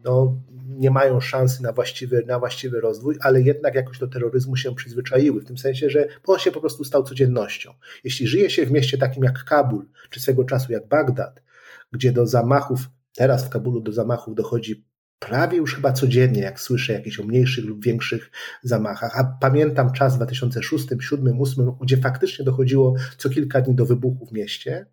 [0.04, 0.38] no,
[0.80, 5.42] nie mają szansy na właściwy, na właściwy rozwój, ale jednak jakoś do terroryzmu się przyzwyczaiły,
[5.42, 7.74] w tym sensie, że on się po prostu stał codziennością.
[8.04, 11.44] Jeśli żyje się w mieście takim jak Kabul, czy swego czasu jak Bagdad,
[11.92, 12.80] gdzie do zamachów,
[13.16, 14.86] teraz w Kabulu do zamachów dochodzi
[15.20, 18.32] prawie już chyba codziennie, jak słyszę jakieś o mniejszych lub większych
[18.64, 19.20] zamachach.
[19.20, 23.86] A pamiętam czas w 2006, 2007, 2008 roku, gdzie faktycznie dochodziło co kilka dni do
[23.86, 24.86] wybuchu w mieście.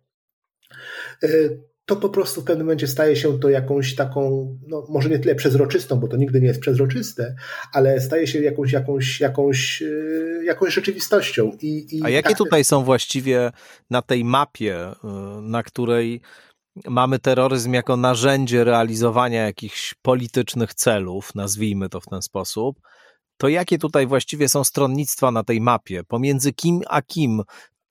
[1.91, 5.35] To po prostu w pewnym momencie staje się to jakąś taką, no może nie tyle
[5.35, 7.35] przezroczystą, bo to nigdy nie jest przezroczyste,
[7.73, 11.51] ale staje się jakąś, jakąś, jakąś, e, jakąś rzeczywistością.
[11.61, 12.37] I, i A jakie tak...
[12.37, 13.51] tutaj są właściwie
[13.89, 14.95] na tej mapie, e,
[15.41, 16.21] na której
[16.87, 22.79] mamy terroryzm jako narzędzie realizowania jakichś politycznych celów, nazwijmy to w ten sposób,
[23.37, 26.03] to jakie tutaj właściwie są stronnictwa na tej mapie?
[26.03, 27.41] Pomiędzy kim a kim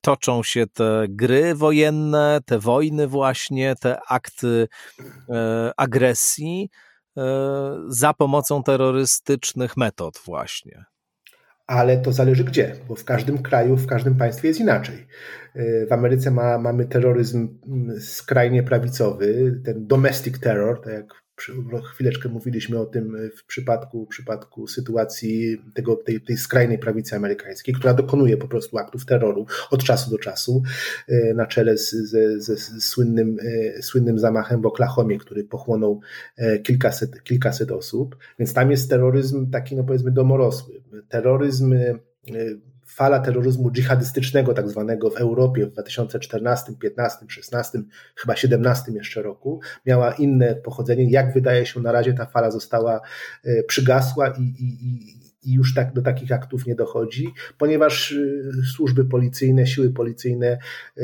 [0.01, 4.67] toczą się te gry wojenne, te wojny właśnie, te akty
[5.29, 6.69] e, agresji
[7.17, 7.21] e,
[7.87, 10.85] za pomocą terrorystycznych metod właśnie.
[11.67, 15.07] Ale to zależy gdzie, bo w każdym kraju, w każdym państwie jest inaczej.
[15.55, 21.20] E, w Ameryce ma, mamy terroryzm mm, skrajnie prawicowy, ten domestic terror, tak jak
[21.83, 27.73] chwileczkę mówiliśmy o tym w przypadku, w przypadku sytuacji tego, tej, tej skrajnej prawicy amerykańskiej,
[27.73, 30.63] która dokonuje po prostu aktów terroru od czasu do czasu,
[31.07, 33.37] e, na czele z, z, z słynnym,
[33.77, 36.01] e, słynnym zamachem w Oklahomie, który pochłonął
[36.37, 38.17] e, kilkaset, kilkaset osób.
[38.39, 40.81] Więc tam jest terroryzm taki, no powiedzmy, domorosły.
[41.09, 41.75] Terroryzm
[42.95, 47.81] fala terroryzmu dżihadystycznego, tak zwanego w Europie w 2014, 15, 16,
[48.15, 51.11] chyba 17 jeszcze roku, miała inne pochodzenie.
[51.11, 53.01] Jak wydaje się, na razie ta fala została
[53.43, 57.27] e, przygasła i, i, i już tak do takich aktów nie dochodzi,
[57.57, 58.15] ponieważ e,
[58.75, 60.57] służby policyjne, siły policyjne,
[60.97, 61.03] e,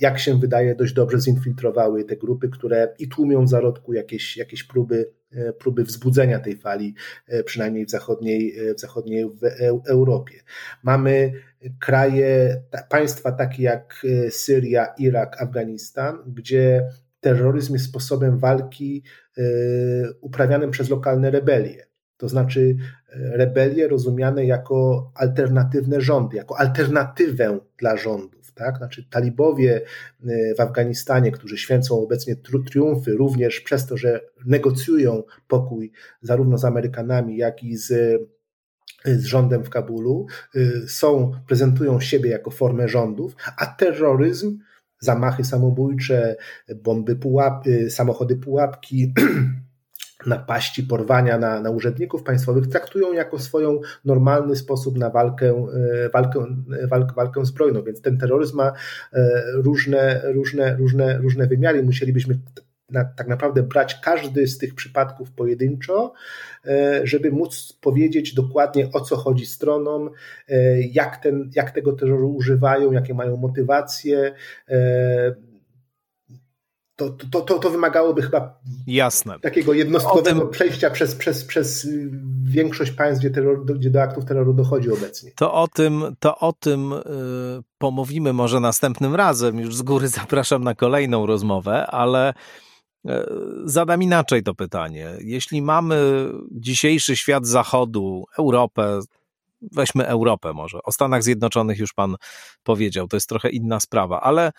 [0.00, 4.64] jak się wydaje, dość dobrze zinfiltrowały te grupy, które i tłumią w zarodku jakieś, jakieś
[4.64, 6.94] próby E, próby wzbudzenia tej fali,
[7.28, 9.42] e, przynajmniej w zachodniej, e, w zachodniej w
[9.88, 10.40] Europie.
[10.82, 11.32] Mamy
[11.80, 16.88] kraje, państwa takie jak Syria, Irak, Afganistan, gdzie
[17.20, 19.02] terroryzm jest sposobem walki
[20.20, 21.91] uprawianym przez lokalne rebelie.
[22.22, 22.76] To znaczy
[23.14, 28.76] rebelie rozumiane jako alternatywne rządy, jako alternatywę dla rządu tak?
[28.76, 29.80] Znaczy talibowie
[30.24, 32.36] y, w Afganistanie, którzy święcą obecnie
[32.70, 35.92] triumfy również przez to, że negocjują pokój
[36.22, 38.20] zarówno z Amerykanami, jak i z
[39.04, 40.26] z rządem w Kabulu,
[40.86, 44.58] są, prezentują siebie jako formę rządów, a terroryzm,
[44.98, 46.36] zamachy samobójcze,
[46.76, 47.16] bomby
[47.88, 49.12] samochody pułapki,
[50.26, 55.66] napaści, porwania na, na urzędników państwowych traktują jako swoją normalny sposób na walkę,
[56.04, 56.46] e, walkę,
[56.88, 57.82] walkę, walkę zbrojną.
[57.82, 58.72] Więc ten terroryzm ma
[59.12, 61.82] e, różne, różne, różne, różne wymiary.
[61.82, 62.38] Musielibyśmy
[62.90, 66.12] na, tak naprawdę brać każdy z tych przypadków pojedynczo,
[66.66, 70.10] e, żeby móc powiedzieć dokładnie o co chodzi stronom,
[70.92, 74.34] jak, ten, jak tego terroru używają, jakie mają motywacje
[76.96, 79.40] to, to, to, to wymagałoby chyba Jasne.
[79.40, 80.50] takiego jednostkowego tym...
[80.50, 81.88] przejścia przez, przez, przez
[82.44, 85.30] większość państw, gdzie, terror, gdzie do aktów terroru dochodzi obecnie.
[85.36, 87.02] To o tym, to o tym y,
[87.78, 89.58] pomówimy może następnym razem.
[89.58, 93.10] Już z góry zapraszam na kolejną rozmowę, ale y,
[93.64, 95.10] zadam inaczej to pytanie.
[95.20, 99.00] Jeśli mamy dzisiejszy świat zachodu, Europę,
[99.72, 102.16] weźmy Europę może, o Stanach Zjednoczonych już pan
[102.62, 104.52] powiedział, to jest trochę inna sprawa, ale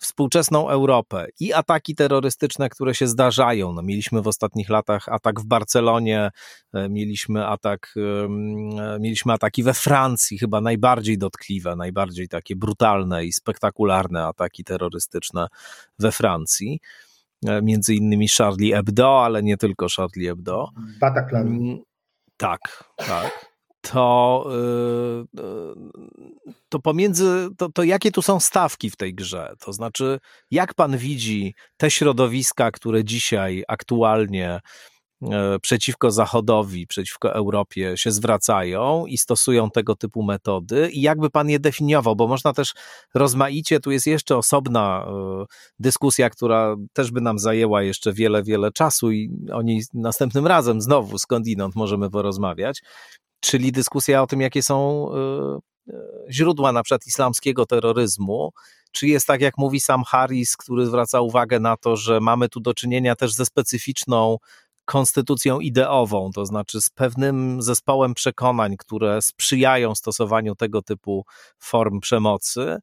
[0.00, 3.72] współczesną Europę i ataki terrorystyczne, które się zdarzają.
[3.72, 6.30] No, mieliśmy w ostatnich latach atak w Barcelonie,
[6.74, 8.28] e, mieliśmy atak, e,
[9.00, 15.46] mieliśmy ataki we Francji, chyba najbardziej dotkliwe, najbardziej takie brutalne i spektakularne ataki terrorystyczne
[15.98, 16.80] we Francji.
[17.46, 20.68] E, między innymi Charlie Hebdo, ale nie tylko Charlie Hebdo.
[21.00, 21.46] Bataclan.
[21.46, 21.78] Mm,
[22.36, 22.60] tak,
[22.96, 23.47] tak
[23.92, 24.50] to,
[25.34, 29.54] y, to pomiędzy, to, to jakie tu są stawki w tej grze?
[29.60, 30.18] To znaczy,
[30.50, 34.60] jak pan widzi te środowiska, które dzisiaj aktualnie
[35.22, 40.90] e, przeciwko Zachodowi, przeciwko Europie się zwracają i stosują tego typu metody?
[40.92, 42.74] I jakby pan je definiował, bo można też
[43.14, 45.44] rozmaicie, tu jest jeszcze osobna e,
[45.78, 50.80] dyskusja, która też by nam zajęła jeszcze wiele, wiele czasu i o niej następnym razem
[50.80, 52.82] znowu skądinąd możemy porozmawiać,
[53.40, 55.08] czyli dyskusja o tym, jakie są
[55.88, 55.96] y, y,
[56.30, 58.52] źródła na przykład islamskiego terroryzmu,
[58.92, 62.60] czy jest tak, jak mówi sam Harris, który zwraca uwagę na to, że mamy tu
[62.60, 64.36] do czynienia też ze specyficzną
[64.84, 71.24] konstytucją ideową, to znaczy z pewnym zespołem przekonań, które sprzyjają stosowaniu tego typu
[71.58, 72.78] form przemocy.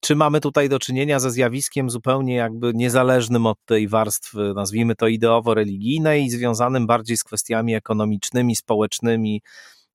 [0.00, 5.06] Czy mamy tutaj do czynienia ze zjawiskiem zupełnie jakby niezależnym od tej warstwy, nazwijmy to
[5.06, 9.42] ideowo-religijnej, związanym bardziej z kwestiami ekonomicznymi, społecznymi,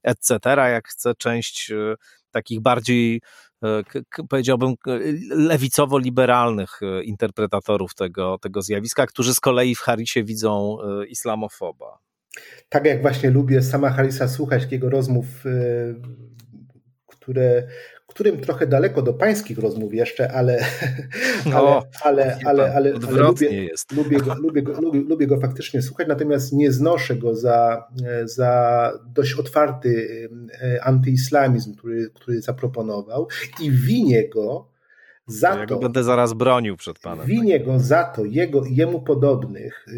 [0.04, 1.95] etc., jak chce część e,
[2.32, 3.22] takich bardziej,
[3.64, 3.84] e,
[4.30, 4.74] powiedziałbym,
[5.30, 10.78] lewicowo-liberalnych e, interpretatorów tego, tego zjawiska, którzy z kolei w Harisie widzą
[11.10, 11.97] islamofoba.
[12.70, 15.26] Tak jak właśnie lubię sama Harisa słuchać jego rozmów,
[17.08, 17.68] które
[18.14, 20.66] którym trochę daleko do pańskich rozmów jeszcze, ale,
[21.51, 25.82] no, ale, ale, ale, ale, ale lubię, lubię, go, lubię, go, lubię, lubię go faktycznie
[25.82, 27.88] słuchać, natomiast nie znoszę go za,
[28.26, 30.09] za dość otwarty
[30.61, 33.28] e, antyislamizm, który, który zaproponował
[33.61, 34.74] i winię go
[35.28, 35.80] za ja to.
[35.80, 37.26] będę zaraz bronił przed panem.
[37.26, 39.93] Winię go za to, jego i jemu podobnych, e,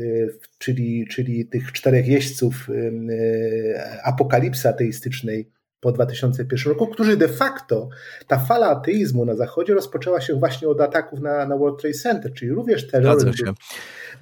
[0.57, 5.54] czyli, czyli tych czterech jeźdźców e, apokalipsy ateistycznej
[5.85, 7.89] po 2001 roku, którzy de facto,
[8.27, 12.33] ta fala ateizmu na Zachodzie rozpoczęła się właśnie od ataków na, na World Trade Center,
[12.33, 13.31] czyli również terroryzm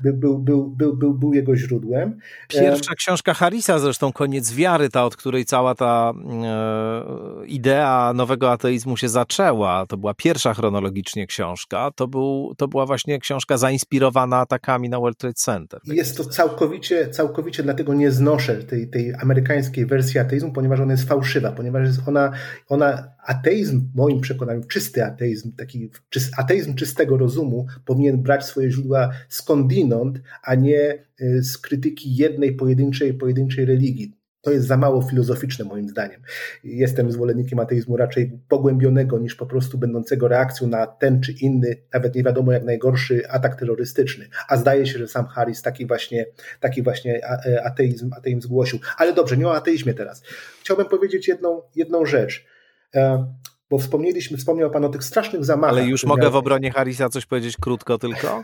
[0.01, 2.17] był, był, był, był, był, był jego źródłem.
[2.47, 6.13] Pierwsza książka Harrisa zresztą, Koniec wiary, ta, od której cała ta
[6.43, 12.85] e, idea nowego ateizmu się zaczęła, to była pierwsza chronologicznie książka, to, był, to była
[12.85, 15.79] właśnie książka zainspirowana atakami na World Trade Center.
[15.85, 21.09] Jest to całkowicie, całkowicie dlatego nie znoszę tej, tej amerykańskiej wersji ateizmu, ponieważ ona jest
[21.09, 22.31] fałszywa, ponieważ jest ona,
[22.69, 25.89] ona ateizm, w moim przekonaniu, czysty ateizm, taki
[26.38, 33.13] ateizm czystego rozumu powinien brać swoje źródła skądinąd, a nie y, z krytyki jednej pojedynczej,
[33.13, 34.24] pojedynczej religii.
[34.43, 36.21] To jest za mało filozoficzne moim zdaniem.
[36.63, 42.15] Jestem zwolennikiem ateizmu raczej pogłębionego niż po prostu będącego reakcją na ten czy inny, nawet
[42.15, 44.28] nie wiadomo jak najgorszy atak terrorystyczny.
[44.47, 46.26] A zdaje się, że sam Harris taki właśnie,
[46.59, 48.80] taki właśnie e, ateizm, ateizm zgłosił.
[48.97, 50.24] Ale dobrze, nie o ateizmie teraz.
[50.61, 52.52] Chciałbym powiedzieć jedną, jedną rzecz.
[52.95, 53.25] E,
[53.69, 55.77] bo wspomnieliśmy, wspomniał Pan o tych strasznych zamachach.
[55.77, 58.43] Ale już mogę w obronie Harrisa coś powiedzieć krótko tylko?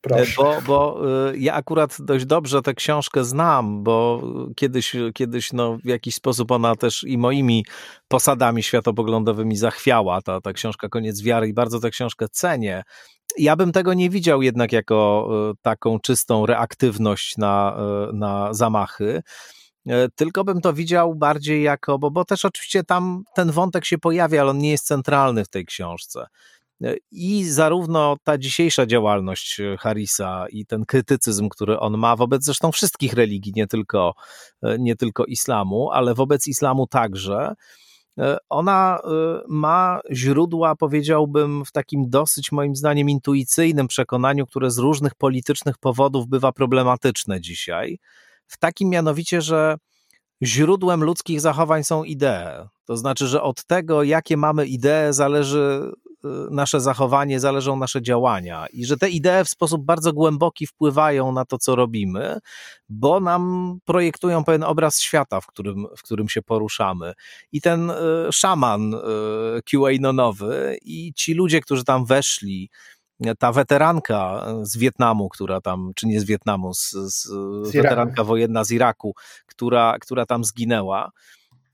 [0.00, 0.34] Proszę.
[0.36, 4.22] Bo, bo y, ja akurat dość dobrze tę książkę znam, bo
[4.56, 7.64] kiedyś, kiedyś no, w jakiś sposób ona też i moimi
[8.08, 12.82] posadami światopoglądowymi zachwiała, ta, ta książka Koniec Wiary i bardzo tę książkę cenię.
[13.38, 15.28] Ja bym tego nie widział jednak jako
[15.62, 17.76] taką czystą reaktywność na,
[18.12, 19.22] na zamachy.
[19.88, 23.98] E, tylko bym to widział bardziej jako, bo, bo też oczywiście tam ten wątek się
[23.98, 26.26] pojawia, ale on nie jest centralny w tej książce.
[27.10, 33.12] I zarówno ta dzisiejsza działalność Harrisa i ten krytycyzm, który on ma wobec zresztą wszystkich
[33.12, 34.14] religii, nie tylko,
[34.78, 37.54] nie tylko islamu, ale wobec islamu także,
[38.48, 38.98] ona
[39.48, 46.28] ma źródła, powiedziałbym, w takim dosyć moim zdaniem intuicyjnym przekonaniu, które z różnych politycznych powodów
[46.28, 47.98] bywa problematyczne dzisiaj.
[48.48, 49.76] W takim mianowicie, że
[50.42, 52.68] źródłem ludzkich zachowań są idee.
[52.84, 55.92] To znaczy, że od tego, jakie mamy idee, zależy
[56.24, 61.32] y, nasze zachowanie, zależą nasze działania i że te idee w sposób bardzo głęboki wpływają
[61.32, 62.38] na to, co robimy,
[62.88, 67.12] bo nam projektują pewien obraz świata, w którym, w którym się poruszamy.
[67.52, 67.94] I ten y,
[68.32, 68.98] szaman y,
[69.70, 72.70] QAnonowy i ci ludzie, którzy tam weszli,
[73.38, 77.22] ta weteranka z Wietnamu, która tam, czy nie z Wietnamu, z, z,
[77.68, 79.14] z weteranka wojenna z Iraku,
[79.46, 81.10] która, która tam zginęła,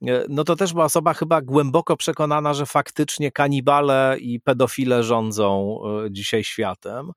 [0.06, 5.78] e, no to też była osoba chyba głęboko przekonana, że faktycznie kanibale i pedofile rządzą
[6.04, 7.10] e, dzisiaj światem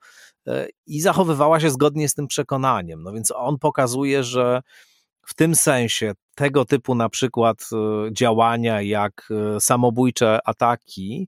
[0.47, 3.03] e, i zachowywała się zgodnie z tym przekonaniem.
[3.03, 4.61] No więc on pokazuje, że
[5.25, 7.69] w tym sensie tego typu na przykład
[8.11, 11.27] działania jak samobójcze ataki,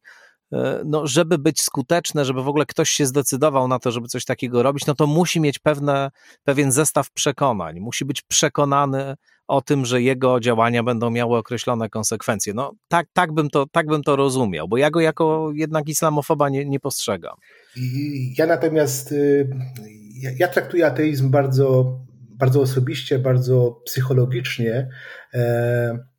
[0.86, 4.64] no, żeby być skuteczne, żeby w ogóle ktoś się zdecydował na to, żeby coś takiego
[4.64, 6.12] robić, no to musi mieć pewne,
[6.43, 7.80] pewien zestaw przekonań.
[7.80, 9.16] Musi być przekonany
[9.47, 12.54] o tym, że jego działania będą miały określone konsekwencje.
[12.54, 16.50] No tak, tak, bym, to, tak bym to rozumiał, bo ja go jako jednak islamofoba
[16.50, 17.36] nie, nie postrzegam.
[18.38, 19.50] Ja natomiast y,
[20.16, 24.89] ja, ja traktuję ateizm bardzo, bardzo osobiście, bardzo psychologicznie.
[25.34, 26.10] E,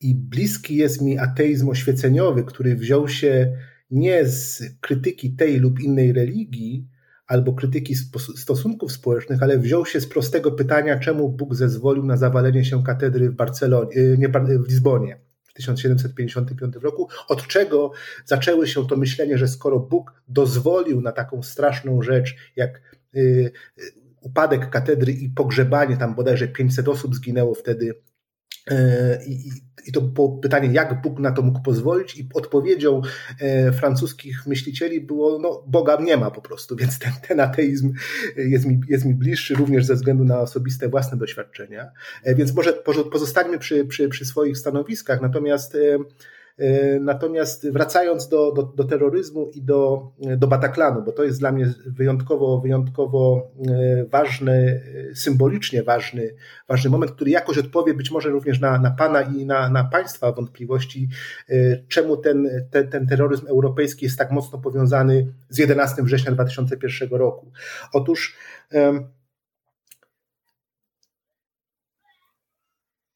[0.00, 3.52] i bliski jest mi ateizm oświeceniowy, który wziął się
[3.90, 6.88] nie z krytyki tej lub innej religii,
[7.28, 7.94] albo krytyki
[8.36, 13.30] stosunków społecznych, ale wziął się z prostego pytania, czemu Bóg zezwolił na zawalenie się katedry
[13.30, 17.92] w Barcelonie, y, nie, w Lizbonie w 1755 roku, od czego
[18.24, 23.20] zaczęły się to myślenie, że skoro Bóg dozwolił na taką straszną rzecz, jak y,
[23.78, 27.94] y, upadek katedry i pogrzebanie, tam bodajże 500 osób zginęło wtedy
[29.26, 29.50] i,
[29.88, 30.02] i to
[30.42, 33.02] pytanie, jak Bóg na to mógł pozwolić, i odpowiedzią
[33.40, 37.92] e, francuskich myślicieli było: No, Boga nie ma po prostu, więc ten, ten ateizm
[38.36, 41.90] jest mi, jest mi bliższy również ze względu na osobiste własne doświadczenia.
[42.24, 42.72] E, więc może
[43.12, 46.37] pozostańmy przy, przy, przy swoich stanowiskach, natomiast e, E,
[47.00, 51.74] natomiast wracając do, do, do, terroryzmu i do, do Bataklanu, bo to jest dla mnie
[51.86, 54.82] wyjątkowo, wyjątkowo e, ważny,
[55.14, 56.34] symbolicznie ważny,
[56.68, 60.32] ważny moment, który jakoś odpowie być może również na, na Pana i na, na Państwa
[60.32, 61.08] wątpliwości,
[61.48, 61.54] e,
[61.88, 67.52] czemu ten, ten, ten terroryzm europejski jest tak mocno powiązany z 11 września 2001 roku.
[67.92, 68.36] Otóż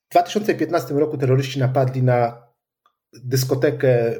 [0.06, 2.51] w 2015 roku terroryści napadli na
[3.12, 4.16] dyskotekę,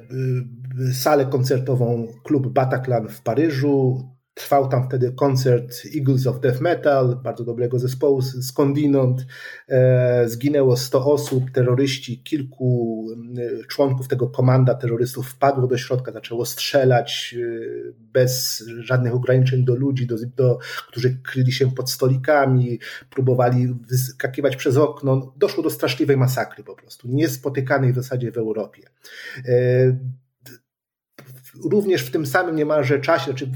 [0.88, 4.08] y, salę koncertową klub Bataclan w Paryżu.
[4.34, 9.26] Trwał tam wtedy koncert Eagles of Death Metal, bardzo dobrego zespołu skądinąd.
[9.68, 13.06] E, zginęło 100 osób, terroryści, kilku
[13.38, 19.74] y, członków tego komanda terrorystów wpadło do środka, zaczęło strzelać y, bez żadnych ograniczeń do
[19.74, 20.58] ludzi, do, do,
[20.88, 22.78] którzy kryli się pod stolikami,
[23.10, 25.34] próbowali wyskakiwać przez okno.
[25.36, 28.82] Doszło do straszliwej masakry po prostu, niespotykanej w zasadzie w Europie.
[29.48, 29.96] E,
[31.64, 33.50] również w tym samym niemalże czasie, czy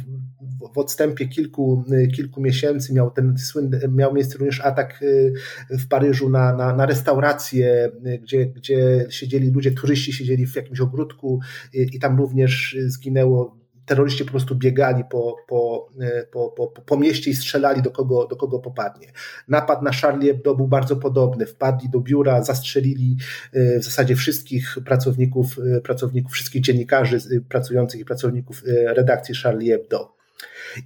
[0.75, 5.33] w odstępie kilku, kilku miesięcy miał, ten słynny, miał miejsce również atak y,
[5.71, 10.81] w Paryżu na, na, na restaurację, y, gdzie, gdzie siedzieli ludzie, turyści siedzieli w jakimś
[10.81, 11.41] ogródku
[11.75, 13.57] i, y, i tam również zginęło
[13.87, 15.89] terroryści po prostu biegali po, po,
[16.33, 19.13] po, po, po mieście i strzelali do kogo, do kogo popadnie.
[19.49, 21.47] Napad na Charlie Hebdo był bardzo podobny.
[21.47, 23.17] Wpadli do biura, zastrzelili
[23.53, 28.63] w zasadzie wszystkich pracowników, pracowników wszystkich dziennikarzy pracujących i pracowników
[28.97, 30.16] redakcji Charlie Hebdo.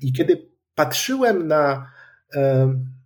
[0.00, 1.90] I kiedy patrzyłem na,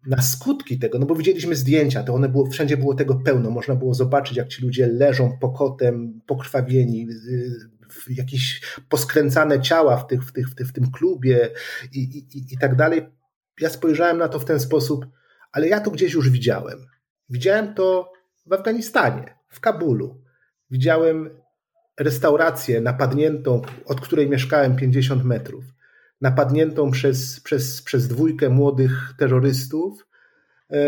[0.07, 3.75] na skutki tego, no bo widzieliśmy zdjęcia, to one było, wszędzie było tego pełno, można
[3.75, 7.75] było zobaczyć, jak ci ludzie leżą pokotem, pokrwawieni, y,
[8.11, 11.51] jakieś poskręcane ciała w, tych, w, tych, w, tych, w tym klubie
[11.93, 13.03] i, i, i tak dalej.
[13.61, 15.07] Ja spojrzałem na to w ten sposób,
[15.53, 16.79] ale ja to gdzieś już widziałem.
[17.29, 18.13] Widziałem to
[18.47, 20.23] w Afganistanie, w Kabulu.
[20.71, 21.31] Widziałem
[22.01, 25.65] restaurację napadniętą, od której mieszkałem 50 metrów
[26.21, 30.07] napadniętą przez, przez, przez dwójkę młodych terrorystów,
[30.71, 30.79] e,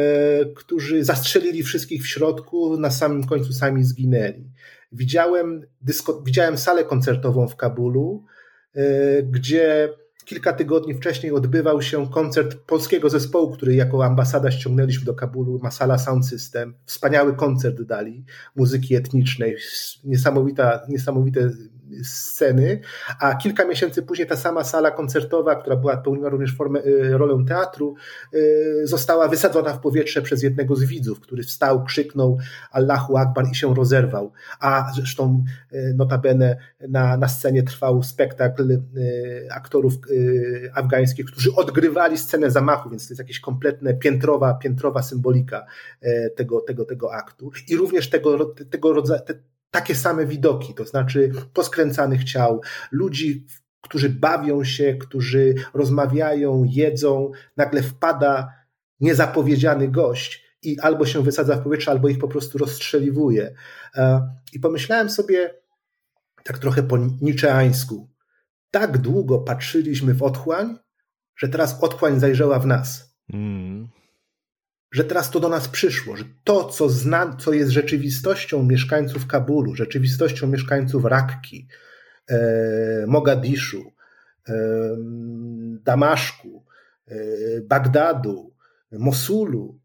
[0.57, 4.51] którzy zastrzelili wszystkich w środku, na samym końcu sami zginęli.
[4.93, 8.25] Widziałem, dysko, widziałem salę koncertową w Kabulu,
[8.75, 9.89] e, gdzie
[10.27, 15.99] kilka tygodni wcześniej odbywał się koncert polskiego zespołu, który jako ambasada ściągnęliśmy do Kabulu, Masala
[15.99, 16.75] Sound System.
[16.85, 18.25] Wspaniały koncert dali
[18.57, 19.57] muzyki etnicznej,
[20.05, 21.51] niesamowita, niesamowite
[22.03, 22.81] sceny,
[23.21, 27.45] a kilka miesięcy później ta sama sala koncertowa, która była pełniła również formę, y, rolę
[27.49, 27.95] teatru,
[28.35, 32.39] y, została wysadzona w powietrze przez jednego z widzów, który wstał, krzyknął
[32.71, 34.33] Allahu Akbar i się rozerwał.
[34.61, 36.57] A zresztą y, notabene
[36.89, 38.79] na, na scenie trwał spektakl
[39.51, 39.95] aktorów
[40.75, 45.67] afgańskich, którzy odgrywali scenę zamachu, więc to jest jakaś kompletna piętrowa, piętrowa symbolika
[46.37, 47.51] tego, tego, tego aktu.
[47.69, 49.21] I również tego, tego rodzaju
[49.71, 52.61] takie same widoki, to znaczy poskręcanych ciał,
[52.93, 53.47] ludzi,
[53.81, 58.53] którzy bawią się, którzy rozmawiają, jedzą, nagle wpada
[59.01, 63.55] niezapowiedziany gość i albo się wysadza w powietrze, albo ich po prostu rozstrzeliwuje.
[63.95, 65.55] E, I pomyślałem sobie,
[66.45, 68.09] tak trochę po niczeańsku,
[68.71, 70.79] tak długo patrzyliśmy w otchłań,
[71.37, 73.17] że teraz otchłań zajrzała w nas.
[73.33, 73.89] Mm
[74.97, 79.75] że teraz to do nas przyszło, że to, co, zna, co jest rzeczywistością mieszkańców Kabulu,
[79.75, 81.69] rzeczywistością mieszkańców Rakki,
[82.29, 83.93] e, Mogadiszu,
[84.49, 84.55] e,
[85.85, 86.65] Damaszku,
[87.09, 87.17] e,
[87.61, 88.55] Bagdadu,
[88.93, 89.81] Mosulu,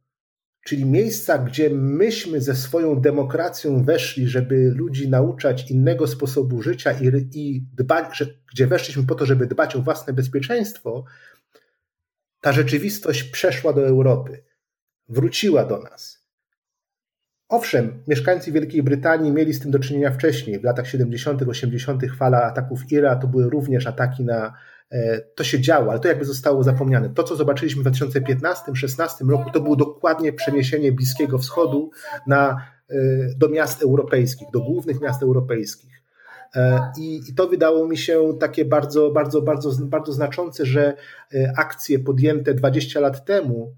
[0.65, 7.07] czyli miejsca, gdzie myśmy ze swoją demokracją weszli, żeby ludzi nauczać innego sposobu życia i,
[7.33, 11.03] i dbać, że, gdzie weszliśmy po to, żeby dbać o własne bezpieczeństwo,
[12.41, 14.50] ta rzeczywistość przeszła do Europy
[15.11, 16.21] wróciła do nas.
[17.51, 20.59] Owszem, mieszkańcy Wielkiej Brytanii mieli z tym do czynienia wcześniej.
[20.59, 22.03] W latach 70., 80.
[22.17, 24.53] fala ataków IRA to były również ataki na.
[24.91, 27.09] E, to się działo, ale to jakby zostało zapomniane.
[27.09, 31.91] To, co zobaczyliśmy w 2015-16 roku, to było dokładnie przeniesienie Bliskiego Wschodu
[32.27, 32.95] na, e,
[33.37, 36.03] do miast europejskich, do głównych miast europejskich.
[36.55, 40.93] E, I, I, to wydało mi się takie bardzo, bardzo, bardzo, bardzo znaczące, że
[41.57, 43.75] akcje podjęte 20 lat temu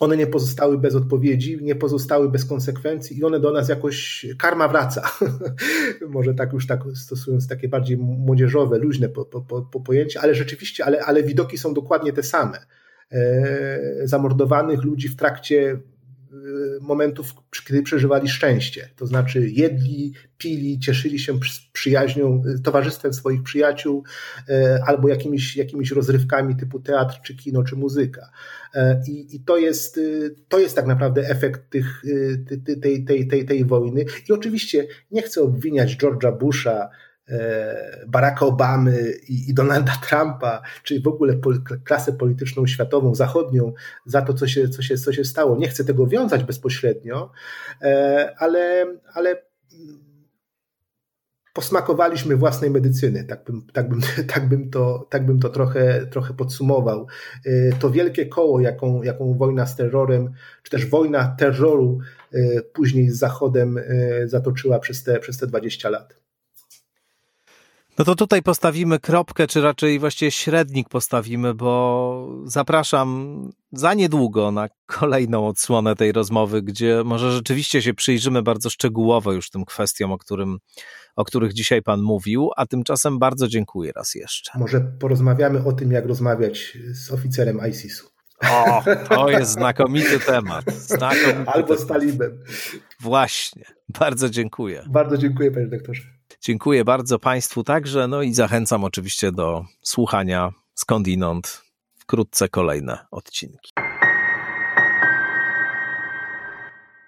[0.00, 4.68] one nie pozostały bez odpowiedzi, nie pozostały bez konsekwencji i one do nas jakoś, karma
[4.68, 5.10] wraca.
[6.08, 10.84] Może tak już tak stosując takie bardziej młodzieżowe, luźne po, po, po, pojęcie, ale rzeczywiście,
[10.84, 12.58] ale, ale widoki są dokładnie te same.
[13.12, 15.80] E, zamordowanych ludzi w trakcie
[16.80, 17.34] momentów,
[17.66, 18.88] kiedy przeżywali szczęście.
[18.96, 21.38] To znaczy jedli, pili, cieszyli się
[21.72, 24.04] przyjaźnią, y, towarzystwem swoich przyjaciół
[24.48, 24.52] y,
[24.86, 28.30] albo jakimiś, jakimiś rozrywkami typu teatr, czy kino, czy muzyka.
[29.08, 30.00] I, i to, jest,
[30.48, 32.02] to jest tak naprawdę efekt tych,
[32.82, 34.04] tej, tej, tej, tej wojny.
[34.28, 37.13] I oczywiście nie chcę obwiniać George'a Busha, E,
[38.06, 41.34] Baracka Obamy i, Donalda Trumpa, czy w ogóle
[41.84, 43.72] klasę polityczną światową, zachodnią,
[44.06, 45.56] za to, co się, co, się, co się stało.
[45.56, 47.30] Nie chcę tego wiązać bezpośrednio,
[47.82, 49.42] e, ale, ale
[51.52, 54.00] posmakowaliśmy własnej medycyny, tak bym, tak bym,
[54.34, 57.06] tak bym, to, tak bym to trochę, trochę podsumował.
[57.46, 61.98] E, to wielkie koło, jaką, jaką wojna z terrorem, czy też wojna terroru
[62.72, 63.80] później z Zachodem
[64.24, 66.23] zatoczyła przez te, przez te 20 lat.
[67.98, 73.38] No to tutaj postawimy kropkę, czy raczej właściwie średnik postawimy, bo zapraszam
[73.72, 79.50] za niedługo na kolejną odsłonę tej rozmowy, gdzie może rzeczywiście się przyjrzymy bardzo szczegółowo już
[79.50, 80.58] tym kwestiom, o, którym,
[81.16, 84.58] o których dzisiaj Pan mówił, a tymczasem bardzo dziękuję raz jeszcze.
[84.58, 88.14] Może porozmawiamy o tym, jak rozmawiać z oficerem ISIS-u.
[88.50, 90.64] O, to jest znakomity temat.
[90.72, 92.44] Znakomity Albo z talibem.
[93.00, 93.64] Właśnie.
[93.88, 94.84] Bardzo dziękuję.
[94.88, 96.13] Bardzo dziękuję, panie doktorze.
[96.46, 101.62] Dziękuję bardzo Państwu także, no i zachęcam oczywiście do słuchania skądinąd
[101.98, 103.72] wkrótce kolejne odcinki.